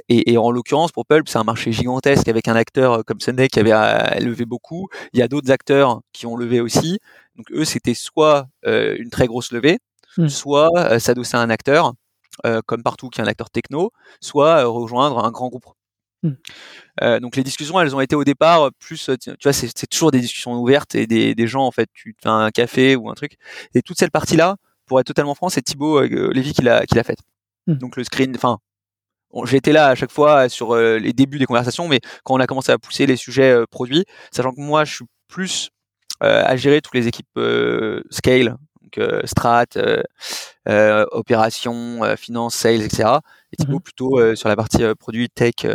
[0.09, 3.48] Et, et, en l'occurrence, pour Pulp, c'est un marché gigantesque avec un acteur comme Sunday
[3.48, 4.88] qui avait levé beaucoup.
[5.12, 6.98] Il y a d'autres acteurs qui ont levé aussi.
[7.36, 9.78] Donc eux, c'était soit une très grosse levée,
[10.16, 10.28] Mmh.
[10.28, 11.92] soit euh, s'adosser à un acteur,
[12.46, 15.66] euh, comme partout qui est un acteur techno, soit euh, rejoindre un grand groupe.
[16.22, 17.18] Mmh.
[17.20, 20.54] donc les discussions, elles ont été au départ plus, tu vois, c'est toujours des discussions
[20.54, 23.36] ouvertes et des, des, gens en fait, tu fais un café ou un truc.
[23.74, 27.04] Et toute cette partie-là, pour être totalement franc, c'est Thibaut Lévy qui l'a qui l'a
[27.04, 27.20] faite.
[27.66, 27.74] Mmh.
[27.74, 28.59] Donc le screen, enfin,
[29.45, 32.72] j'étais là à chaque fois sur les débuts des conversations, mais quand on a commencé
[32.72, 35.70] à pousser les sujets produits, sachant que moi je suis plus
[36.20, 37.39] à gérer toutes les équipes
[38.11, 38.57] scale
[38.87, 40.03] donc euh, strat, euh,
[40.68, 43.09] euh, opération, finance, sales, etc.
[43.53, 45.66] Et Thibaut mmh plutôt sur la partie produit tech.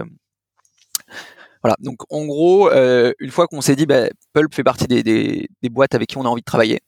[1.63, 1.75] Voilà.
[1.79, 5.69] Donc en gros, une fois qu'on s'est dit, bah, Pulp fait partie des, des, des,
[5.69, 6.81] boîtes avec qui on a envie de travailler,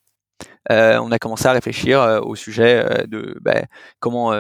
[0.70, 3.64] on a commencé à réfléchir au sujet de bah,
[4.00, 4.32] comment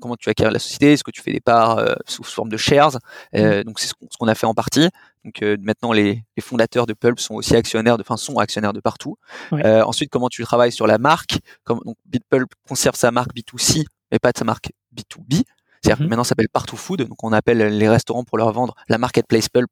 [0.00, 2.56] comment tu acquiers la société, est-ce que tu fais des parts euh, sous forme de
[2.56, 2.98] shares
[3.34, 3.64] euh, mmh.
[3.64, 4.88] Donc c'est ce qu'on a fait en partie.
[5.24, 8.80] Donc euh, maintenant les, fondateurs de Pulp sont aussi actionnaires, de, enfin sont actionnaires de
[8.80, 9.16] partout.
[9.52, 11.38] ensuite comment tu travailles sur la marque?
[11.64, 15.42] Comme, donc BitPulp conserve sa marque B2C mais pas de sa marque B2B.
[15.82, 16.08] C'est-à-dire que mmh.
[16.08, 19.48] maintenant ça s'appelle Partout Food, donc on appelle les restaurants pour leur vendre la marketplace
[19.48, 19.70] Pulp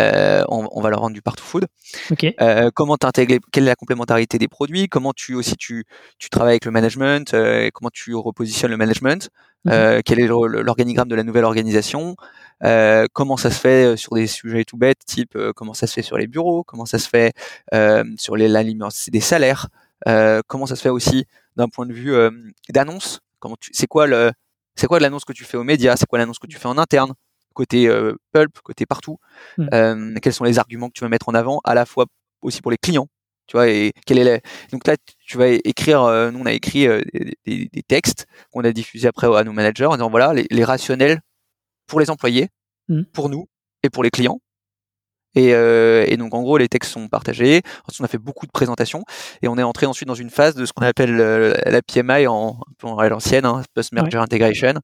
[0.00, 1.66] euh, on, va leur rendre du partout food.
[2.40, 4.88] Euh, comment t'intégrer Quelle est la complémentarité des produits?
[4.88, 5.84] Comment tu aussi tu,
[6.18, 9.30] tu travailles avec le management euh, Comment tu repositionnes le management?
[9.64, 10.02] Mhm.
[10.04, 12.16] Quel est l'organigramme de la nouvelle organisation?
[12.60, 16.18] Comment ça se fait sur des sujets tout bêtes, type comment ça se fait sur
[16.18, 16.64] les bureaux?
[16.64, 17.32] Comment ça se fait
[18.18, 19.68] sur l'alignement des salaires.
[20.46, 21.24] Comment ça se fait aussi
[21.56, 22.14] d'un point de vue
[22.68, 23.20] d'annonce?
[23.38, 24.32] Comment tu C'est quoi le
[24.76, 25.96] c'est quoi l'annonce que tu fais aux médias?
[25.96, 27.14] C'est quoi l'annonce que tu fais en interne?
[27.54, 29.18] Côté euh, pulp, côté partout.
[29.56, 29.68] Mmh.
[29.72, 32.06] Euh, quels sont les arguments que tu vas mettre en avant, à la fois
[32.42, 33.08] aussi pour les clients,
[33.46, 34.96] tu vois, et quel est donc là
[35.26, 36.86] tu vas écrire, euh, nous on a écrit
[37.46, 41.20] des, textes qu'on a diffusés après à nos managers en disant voilà les, rationnels
[41.86, 42.48] pour les employés,
[42.88, 43.02] mmh.
[43.12, 43.48] pour nous
[43.82, 44.40] et pour les clients.
[45.34, 47.62] Et, euh, et, donc en gros les textes sont partagés.
[47.88, 49.04] Ensuite on a fait beaucoup de présentations
[49.42, 52.26] et on est entré ensuite dans une phase de ce qu'on appelle euh, la PMI
[52.26, 54.74] en, en à l'ancienne, hein, post merger integration.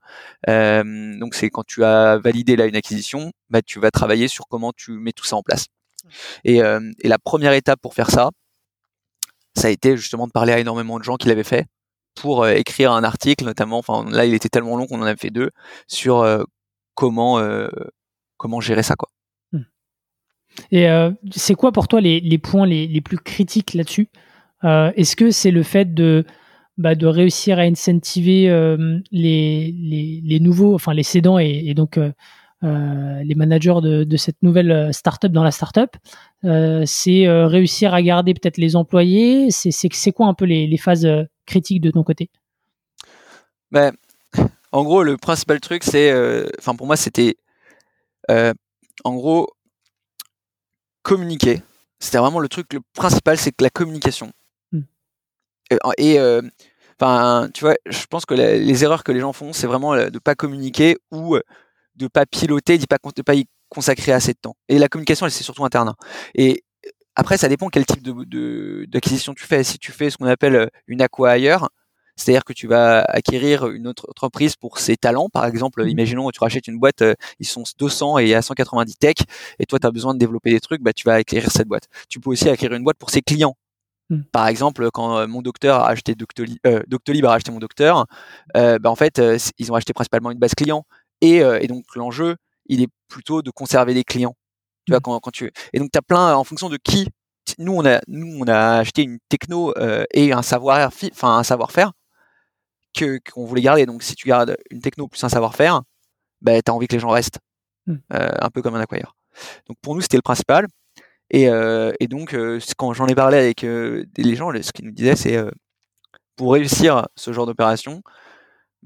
[0.48, 4.46] Euh, donc c'est quand tu as validé là une acquisition, bah tu vas travailler sur
[4.48, 5.66] comment tu mets tout ça en place.
[6.44, 8.30] Et, euh, et la première étape pour faire ça,
[9.56, 11.66] ça a été justement de parler à énormément de gens qui l'avaient fait
[12.14, 13.78] pour euh, écrire un article, notamment.
[13.78, 15.50] Enfin là il était tellement long qu'on en a fait deux
[15.86, 16.26] sur
[16.94, 17.40] comment
[18.36, 19.08] comment gérer ça quoi.
[20.70, 24.08] Et euh, c'est quoi pour toi les, les points les, les, plus critiques là-dessus?
[24.64, 26.24] Euh, Est-ce que c'est le fait de,
[26.78, 29.74] bah, de réussir à incentiver euh, les,
[30.24, 31.98] les, nouveaux, enfin les cédants et, donc
[32.62, 35.96] les managers de, de, cette nouvelle startup dans la startup
[36.42, 39.50] C'est réussir à garder peut-être les employés?
[39.50, 41.08] C'est quoi un peu les, les phases
[41.46, 42.28] critiques de ton côté?
[43.72, 43.92] Ben,
[44.72, 46.12] En gros, le principal truc, c'est,
[46.58, 47.36] enfin pour moi, c'était
[48.28, 49.48] en gros
[51.02, 51.62] communiquer.
[51.98, 54.32] C'était vraiment le truc le principal, c'est que la communication.
[54.72, 54.82] Hmm.
[55.98, 56.42] Et, euh,
[56.98, 60.18] enfin, tu vois, je pense que les erreurs que les gens font, c'est vraiment de
[60.18, 61.42] pas communiquer ou euh,
[61.96, 64.56] de pas piloter, de pas, de pas y consacrer assez de temps.
[64.68, 65.94] Et la communication, elle c'est surtout interne.
[66.34, 66.64] Et
[67.14, 69.64] après, ça dépend quel type de d'acquisition tu fais.
[69.64, 71.68] Si tu fais ce qu'on appelle euh, une acquire,
[72.20, 75.28] c'est-à-dire que tu vas acquérir une autre entreprise pour ses talents.
[75.30, 75.88] Par exemple, mmh.
[75.88, 79.14] imaginons tu rachètes une boîte, euh, ils sont 200 et à 190 tech,
[79.58, 81.88] et toi tu as besoin de développer des trucs, bah, tu vas acquérir cette boîte.
[82.08, 83.56] Tu peux aussi acquérir une boîte pour ses clients.
[84.10, 84.22] Mmh.
[84.32, 88.06] Par exemple, quand euh, mon docteur a acheté Doctolib, euh, Doctolib a acheté mon docteur,
[88.54, 89.20] bah, en fait,
[89.58, 90.84] ils ont acheté principalement une base client.
[91.22, 94.34] Et, et donc l'enjeu, il est plutôt de conserver les clients.
[94.86, 95.02] Tu vois, mmh.
[95.02, 97.08] quand, quand tu et donc tu as plein en fonction de qui.
[97.58, 99.74] Nous on a nous on a acheté une techno
[100.14, 101.92] et un savoir enfin un savoir-faire
[102.94, 103.86] que qu'on voulait garder.
[103.86, 105.82] Donc si tu gardes une techno plus un savoir-faire,
[106.40, 107.38] bah, tu as envie que les gens restent,
[107.86, 107.94] Mm.
[108.14, 109.16] euh, un peu comme un acquire.
[109.66, 110.66] Donc pour nous, c'était le principal.
[111.30, 114.92] Et, euh, et donc, euh, quand j'en ai parlé avec les gens, ce qu'ils nous
[114.92, 115.38] disaient, c'est
[116.36, 118.02] pour réussir ce genre d'opération,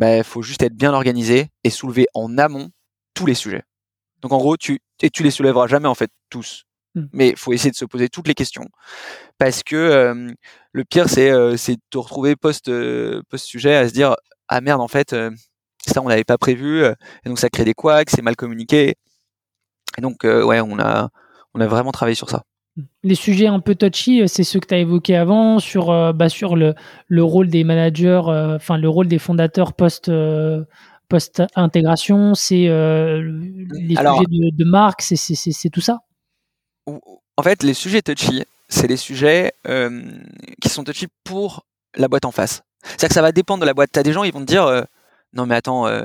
[0.00, 2.70] il faut juste être bien organisé et soulever en amont
[3.14, 3.62] tous les sujets.
[4.20, 6.64] Donc en gros, tu, et tu les soulèveras jamais en fait tous.
[6.94, 7.05] Mm.
[7.12, 8.68] Mais il faut essayer de se poser toutes les questions.
[9.38, 10.34] Parce que
[10.74, 14.16] le pire, c'est euh, de te retrouver post, euh, post-sujet à se dire
[14.48, 15.30] Ah merde, en fait, euh,
[15.86, 16.84] ça, on l'avait pas prévu.
[16.84, 16.94] et
[17.28, 18.94] donc, ça crée des couacs, c'est mal communiqué.
[19.96, 21.08] Et donc, ouais, on a,
[21.54, 22.42] on a vraiment travaillé sur ça.
[23.04, 26.56] Les sujets un peu touchy, c'est ceux que tu as évoqués avant sur, bah, sur
[26.56, 26.74] le,
[27.06, 30.10] le rôle des managers, enfin le rôle des fondateurs post,
[31.08, 33.22] post-intégration, c'est euh,
[33.72, 36.00] les Alors- sujets de, de marque, c'est- tout ça?
[36.86, 38.42] En fait, les sujets touchy,
[38.74, 40.02] c'est les sujets euh,
[40.60, 41.64] qui sont touchy pour
[41.96, 42.62] la boîte en face.
[42.82, 43.90] C'est-à-dire que ça va dépendre de la boîte.
[43.92, 44.82] Tu as des gens, ils vont te dire euh,
[45.32, 46.04] Non, mais attends, euh,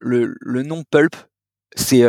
[0.00, 1.14] le, le nom Pulp,
[1.76, 2.02] c'est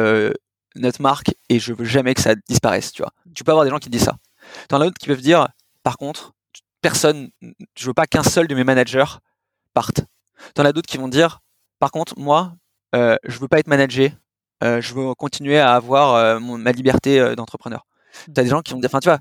[0.76, 2.92] notre marque et je veux jamais que ça disparaisse.
[2.92, 3.12] Tu vois.
[3.36, 4.16] Tu peux avoir des gens qui disent ça.
[4.70, 5.48] T'en as d'autres qui peuvent dire
[5.84, 6.34] Par contre,
[6.82, 7.30] personne,
[7.78, 9.20] je veux pas qu'un seul de mes managers
[9.74, 10.02] parte.
[10.56, 11.40] T'en as d'autres qui vont dire
[11.80, 12.54] Par contre, moi,
[12.94, 14.14] je veux pas être managé.
[14.64, 17.86] je veux continuer à avoir mon- ma liberté d'entrepreneur.
[18.34, 19.20] T'as des gens qui vont dire, enfin tu vois,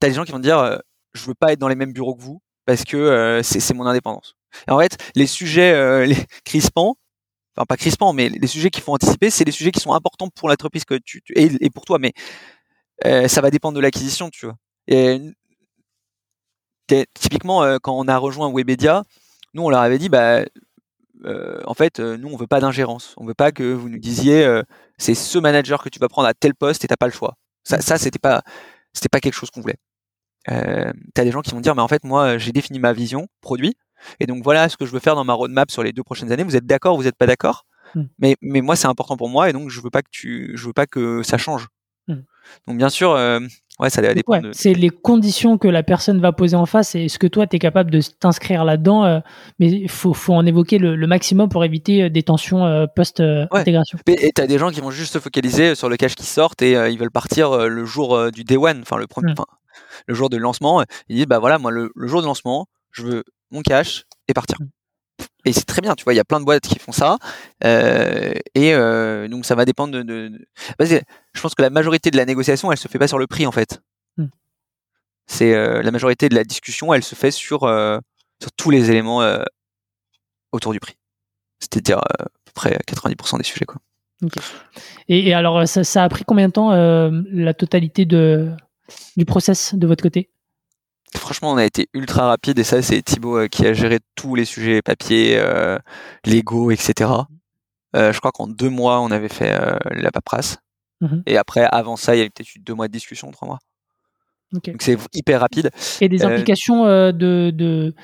[0.00, 0.78] t'as des gens qui vont te dire, euh,
[1.14, 3.86] je veux pas être dans les mêmes bureaux que vous parce que euh, c'est mon
[3.86, 4.34] indépendance.
[4.68, 6.96] En fait, les sujets euh, les crispants,
[7.56, 10.28] enfin pas crispants, mais les sujets qu'il faut anticiper, c'est les sujets qui sont importants
[10.28, 10.84] pour l'entreprise
[11.34, 12.12] et, pour toi, mais
[13.28, 14.56] ça va dépendre de l'acquisition, tu vois.
[17.14, 19.04] Typiquement, quand on a rejoint Webedia,
[19.54, 20.42] nous on leur avait dit, bah
[21.24, 24.62] en fait, nous on veut pas d'ingérence, on veut pas que vous nous disiez,
[24.98, 27.36] c'est ce manager que tu vas prendre à tel poste et t'as pas le choix.
[27.64, 28.42] Ça, ça c'était pas,
[28.92, 29.78] c'était pas quelque chose qu'on voulait.
[30.50, 33.28] Euh, T'as des gens qui vont dire, mais en fait, moi, j'ai défini ma vision
[33.40, 33.76] produit,
[34.20, 36.30] et donc voilà ce que je veux faire dans ma roadmap sur les deux prochaines
[36.32, 36.44] années.
[36.44, 38.02] Vous êtes d'accord, vous êtes pas d'accord Mm.
[38.18, 40.66] Mais mais moi, c'est important pour moi, et donc je veux pas que tu, je
[40.66, 41.68] veux pas que ça change.
[42.06, 42.16] Mm.
[42.66, 43.40] Donc bien sûr, euh,
[43.80, 47.06] ouais, ça ouais, de- C'est les conditions que la personne va poser en face et
[47.06, 49.20] est-ce que toi, tu es capable de t'inscrire là-dedans euh,
[49.58, 52.84] Mais il faut, faut en évoquer le, le maximum pour éviter euh, des tensions euh,
[52.94, 53.98] post-intégration.
[54.06, 56.60] Et et t'as des gens qui vont juste se focaliser sur le cash qui sortent
[56.60, 59.32] et euh, ils veulent partir euh, le jour euh, du day one, enfin le premier,
[59.32, 59.36] Mm.
[60.06, 60.82] Le jour de lancement.
[61.08, 64.34] Ils disent bah voilà moi le, le jour de lancement, je veux mon cash et
[64.34, 64.56] partir.
[64.60, 64.66] Mm.
[65.44, 67.16] Et c'est très bien, tu vois, il y a plein de boîtes qui font ça.
[67.64, 70.02] euh, et euh, donc ça va dépendre de.
[70.02, 70.48] de, de-
[70.78, 71.02] Vas-y,
[71.32, 73.46] je pense que la majorité de la négociation, elle se fait pas sur le prix
[73.46, 73.80] en fait.
[74.16, 74.26] Mm.
[75.26, 77.98] C'est euh, la majorité de la discussion, elle se fait sur euh,
[78.40, 79.42] sur tous les éléments euh,
[80.52, 80.96] autour du prix.
[81.60, 83.80] C'est-à-dire euh, à peu près 90% des sujets quoi.
[85.08, 88.50] Et, et alors, ça, ça a pris combien de temps euh, la totalité de,
[89.16, 90.30] du process de votre côté?
[91.14, 94.34] Franchement, on a été ultra rapide et ça, c'est Thibaut euh, qui a géré tous
[94.34, 95.78] les sujets papier, euh,
[96.26, 97.10] Lego, etc.
[97.96, 100.58] Euh, je crois qu'en deux mois, on avait fait euh, la paperasse.
[101.00, 101.22] Mhm.
[101.26, 103.58] Et après, avant ça, il y avait peut-être eu deux mois de discussion, trois mois.
[104.54, 104.70] Ok.
[104.70, 105.70] Donc c'est hyper rapide.
[106.00, 107.94] Et des implications de, de,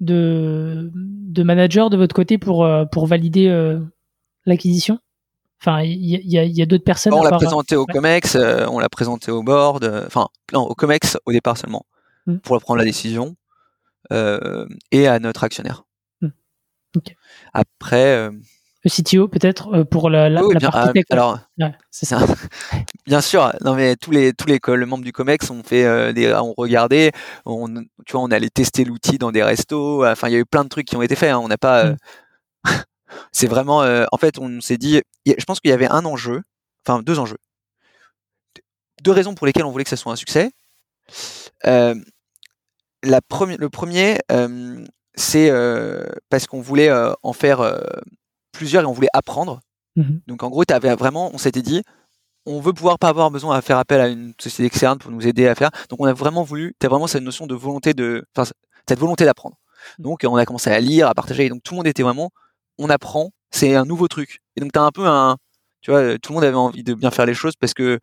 [0.00, 3.78] de, de manager de votre côté pour, pour valider
[4.46, 4.98] l'acquisition?
[5.60, 7.14] Enfin, il y, a- d'autres personnes.
[7.14, 7.92] on l'a présenté au ouais.
[7.94, 11.86] COMEX, euh, on l'a présenté au board, euh, enfin, non, au COMEX au départ seulement,
[12.26, 12.40] Mhm.
[12.40, 13.34] pour prendre la décision,
[14.12, 15.84] euh, et à notre actionnaire.
[16.96, 17.14] Ok.
[17.54, 18.30] Après, euh,
[18.84, 22.06] Le CTO, peut-être, euh, pour la, la, oui, la bien, partie ah, alors, Ouais, c'est
[22.06, 22.20] ça.
[22.20, 22.26] Ça-
[23.06, 25.84] Bien sûr, non mais tous les tous les, co- les membres du Comex ont fait
[25.84, 27.10] euh, des ont regardé,
[27.46, 27.66] on
[28.06, 30.62] tu vois on allait tester l'outil dans des restos, enfin il y a eu plein
[30.64, 31.96] de trucs qui ont été faits, hein, on n'a pas euh,
[33.32, 36.42] c'est vraiment euh, en fait on s'est dit je pense qu'il y avait un enjeu,
[36.86, 37.38] enfin deux enjeux.
[39.02, 40.50] Deux raisons pour lesquelles on voulait que ça soit un succès.
[41.66, 41.94] Euh,
[43.02, 43.20] la
[43.58, 44.84] le premier euh,
[45.14, 45.50] c'est
[46.30, 46.90] parce qu'on voulait
[47.22, 47.80] en faire
[48.52, 49.60] plusieurs et on voulait apprendre
[49.96, 50.20] Mhm.
[50.26, 51.82] donc en gros, avais vraiment, on s'était dit,
[52.46, 55.26] on veut pouvoir pas avoir besoin à faire appel à une société externe pour nous
[55.26, 55.70] aider à faire.
[55.88, 58.50] Donc on a vraiment voulu, tu as vraiment cette notion de volonté de, enfin
[58.88, 59.56] cette volonté d'apprendre.
[59.98, 61.46] Donc on a commencé à lire, à partager.
[61.46, 62.30] Et donc tout le monde était vraiment,
[62.78, 64.40] on apprend, c'est un nouveau truc.
[64.56, 65.36] Et donc tu as un peu un,
[65.80, 67.98] tu vois, tout le monde avait envie de bien faire les choses parce que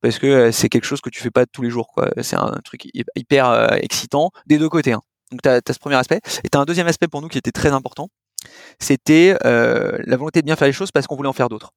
[0.00, 2.10] parce que euh, c'est quelque chose que tu fais pas tous les jours, quoi.
[2.22, 4.92] C'est un truc hy- hyper euh, excitant des deux côtés.
[4.92, 5.00] hein.
[5.30, 6.20] Donc tu as, ce premier aspect.
[6.44, 8.08] Et tu as un deuxième aspect pour nous qui était très important.
[8.78, 11.70] C'était euh, la volonté de bien faire les choses parce qu'on voulait en faire d'autres.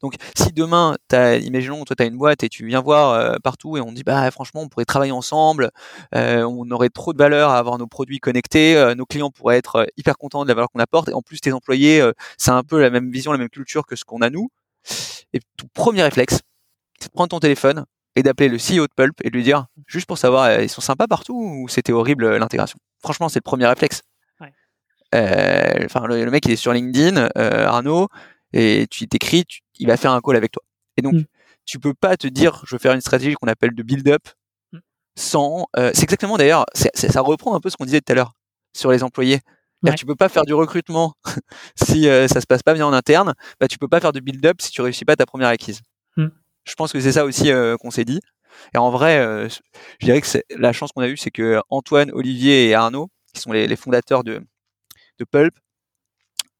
[0.00, 3.36] Donc, si demain, as, imaginons, toi, tu as une boîte et tu viens voir euh,
[3.42, 5.70] partout et on dit, bah, franchement, on pourrait travailler ensemble,
[6.14, 9.58] euh, on aurait trop de valeur à avoir nos produits connectés, euh, nos clients pourraient
[9.58, 12.02] être hyper contents de la valeur qu'on apporte, et en plus, tes employés,
[12.38, 14.50] c'est un peu la même vision, la même culture que ce qu'on a nous.
[15.32, 16.40] Et ton premier réflexe,
[16.98, 17.84] c'est de prendre ton téléphone
[18.16, 20.80] et d'appeler le CEO de Pulp et de lui dire, juste pour savoir, ils sont
[20.80, 22.78] sympas partout ou c'était horrible l'intégration?
[23.00, 24.02] Franchement, c'est le premier réflexe.
[24.40, 24.52] Ouais.
[25.84, 28.08] enfin le, mec il est sur LinkedIn, Arnaud,
[28.52, 29.44] et tu t'écris,
[29.82, 30.62] il va faire un call avec toi.
[30.96, 31.24] Et donc, mm.
[31.66, 34.22] tu peux pas te dire, je vais faire une stratégie qu'on appelle de build-up
[34.72, 34.78] mm.
[35.16, 35.66] sans.
[35.76, 38.32] c'est exactement d'ailleurs, ça reprend un peu ce qu'on disait tout à l'heure
[38.76, 39.40] sur les employés.
[39.82, 39.94] Ouais.
[39.96, 41.14] Tu peux pas faire du recrutement
[41.76, 43.34] si ça se passe pas bien en interne.
[43.60, 45.80] Bah, tu peux pas faire de build-up si tu réussis pas ta première acquise.
[46.16, 46.28] Mm.
[46.64, 48.20] Je pense que c'est ça aussi qu'on s'est dit.
[48.74, 49.48] Et en vrai,
[49.98, 53.40] je dirais que la chance qu'on a eue, c'est que Antoine, Olivier et Arnaud, qui
[53.40, 54.42] sont les, les fondateurs de,
[55.18, 55.54] de Pulp,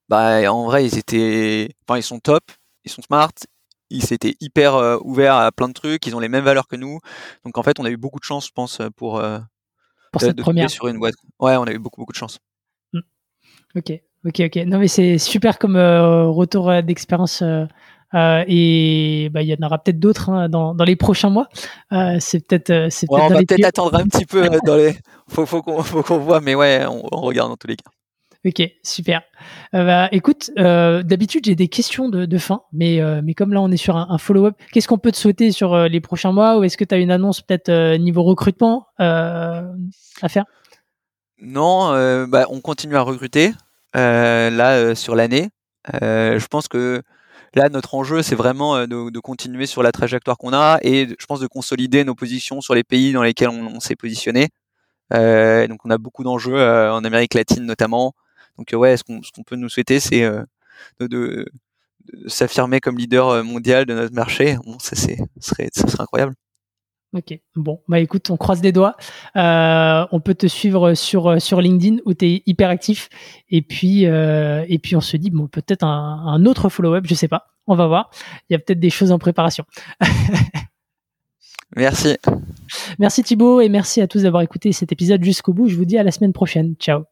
[0.08, 2.44] bah, en vrai, ils étaient, enfin, ils sont top,
[2.84, 3.32] ils sont smart,
[3.90, 6.98] ils s'étaient hyper ouverts à plein de trucs, ils ont les mêmes valeurs que nous.
[7.44, 9.22] Donc en fait, on a eu beaucoup de chance, je pense, pour,
[10.12, 11.14] pour cette première sur une boîte.
[11.38, 12.38] Ouais, on a eu beaucoup beaucoup de chance.
[12.92, 13.00] Mmh.
[13.76, 13.92] Ok,
[14.26, 14.56] ok, ok.
[14.66, 17.42] Non mais c'est super comme retour d'expérience.
[17.42, 21.48] et bah, il y en aura peut-être d'autres hein, dans, dans, les prochains mois.
[22.18, 22.88] c'est peut-être.
[22.90, 24.94] c'est on va peut-être attendre un petit peu dans les.
[25.28, 27.90] Faut, faut qu'on voit, mais ouais, on, on regarde dans tous les cas.
[28.44, 29.22] Ok, super.
[29.72, 33.60] Euh, bah, écoute, euh, d'habitude j'ai des questions de, fin, mais, euh, mais comme là
[33.60, 36.64] on est sur un, follow-up, qu'est-ce qu'on peut te souhaiter sur les prochains mois ou
[36.64, 40.44] est-ce que tu as une annonce peut-être niveau recrutement à faire?
[41.40, 43.52] Non, bah, on continue à recruter
[43.94, 45.50] là sur l'année.
[45.92, 47.00] je pense que
[47.54, 51.38] là notre enjeu c'est vraiment de, continuer sur la trajectoire qu'on a et je pense
[51.38, 54.48] de consolider nos positions sur les pays dans lesquels on, s'est positionné.
[55.12, 58.14] donc on a beaucoup d'enjeux en Amérique latine notamment.
[58.58, 60.44] Donc ouais, ce qu'on peut nous souhaiter, c'est euh,
[61.00, 61.46] de,
[62.26, 64.56] s'affirmer comme leader euh, mondial de notre marché.
[64.64, 66.34] Bon, ça, serait, ça serait incroyable.
[67.14, 68.96] Ok, bon, bah écoute, on croise les doigts.
[69.36, 73.10] Euh, on peut te suivre sur, sur LinkedIn où tu es hyper actif.
[73.50, 77.28] Et puis, et puis on se dit, bon, peut-être un, un, autre follow-up, je sais
[77.28, 77.48] pas.
[77.66, 78.10] On va voir.
[78.48, 79.64] Il y a peut-être des choses en préparation.
[81.76, 82.16] merci.
[82.98, 85.68] Merci Thibaut et merci à tous d'avoir écouté cet épisode jusqu'au bout.
[85.68, 86.74] Je vous dis à la semaine prochaine.
[86.78, 87.11] Ciao.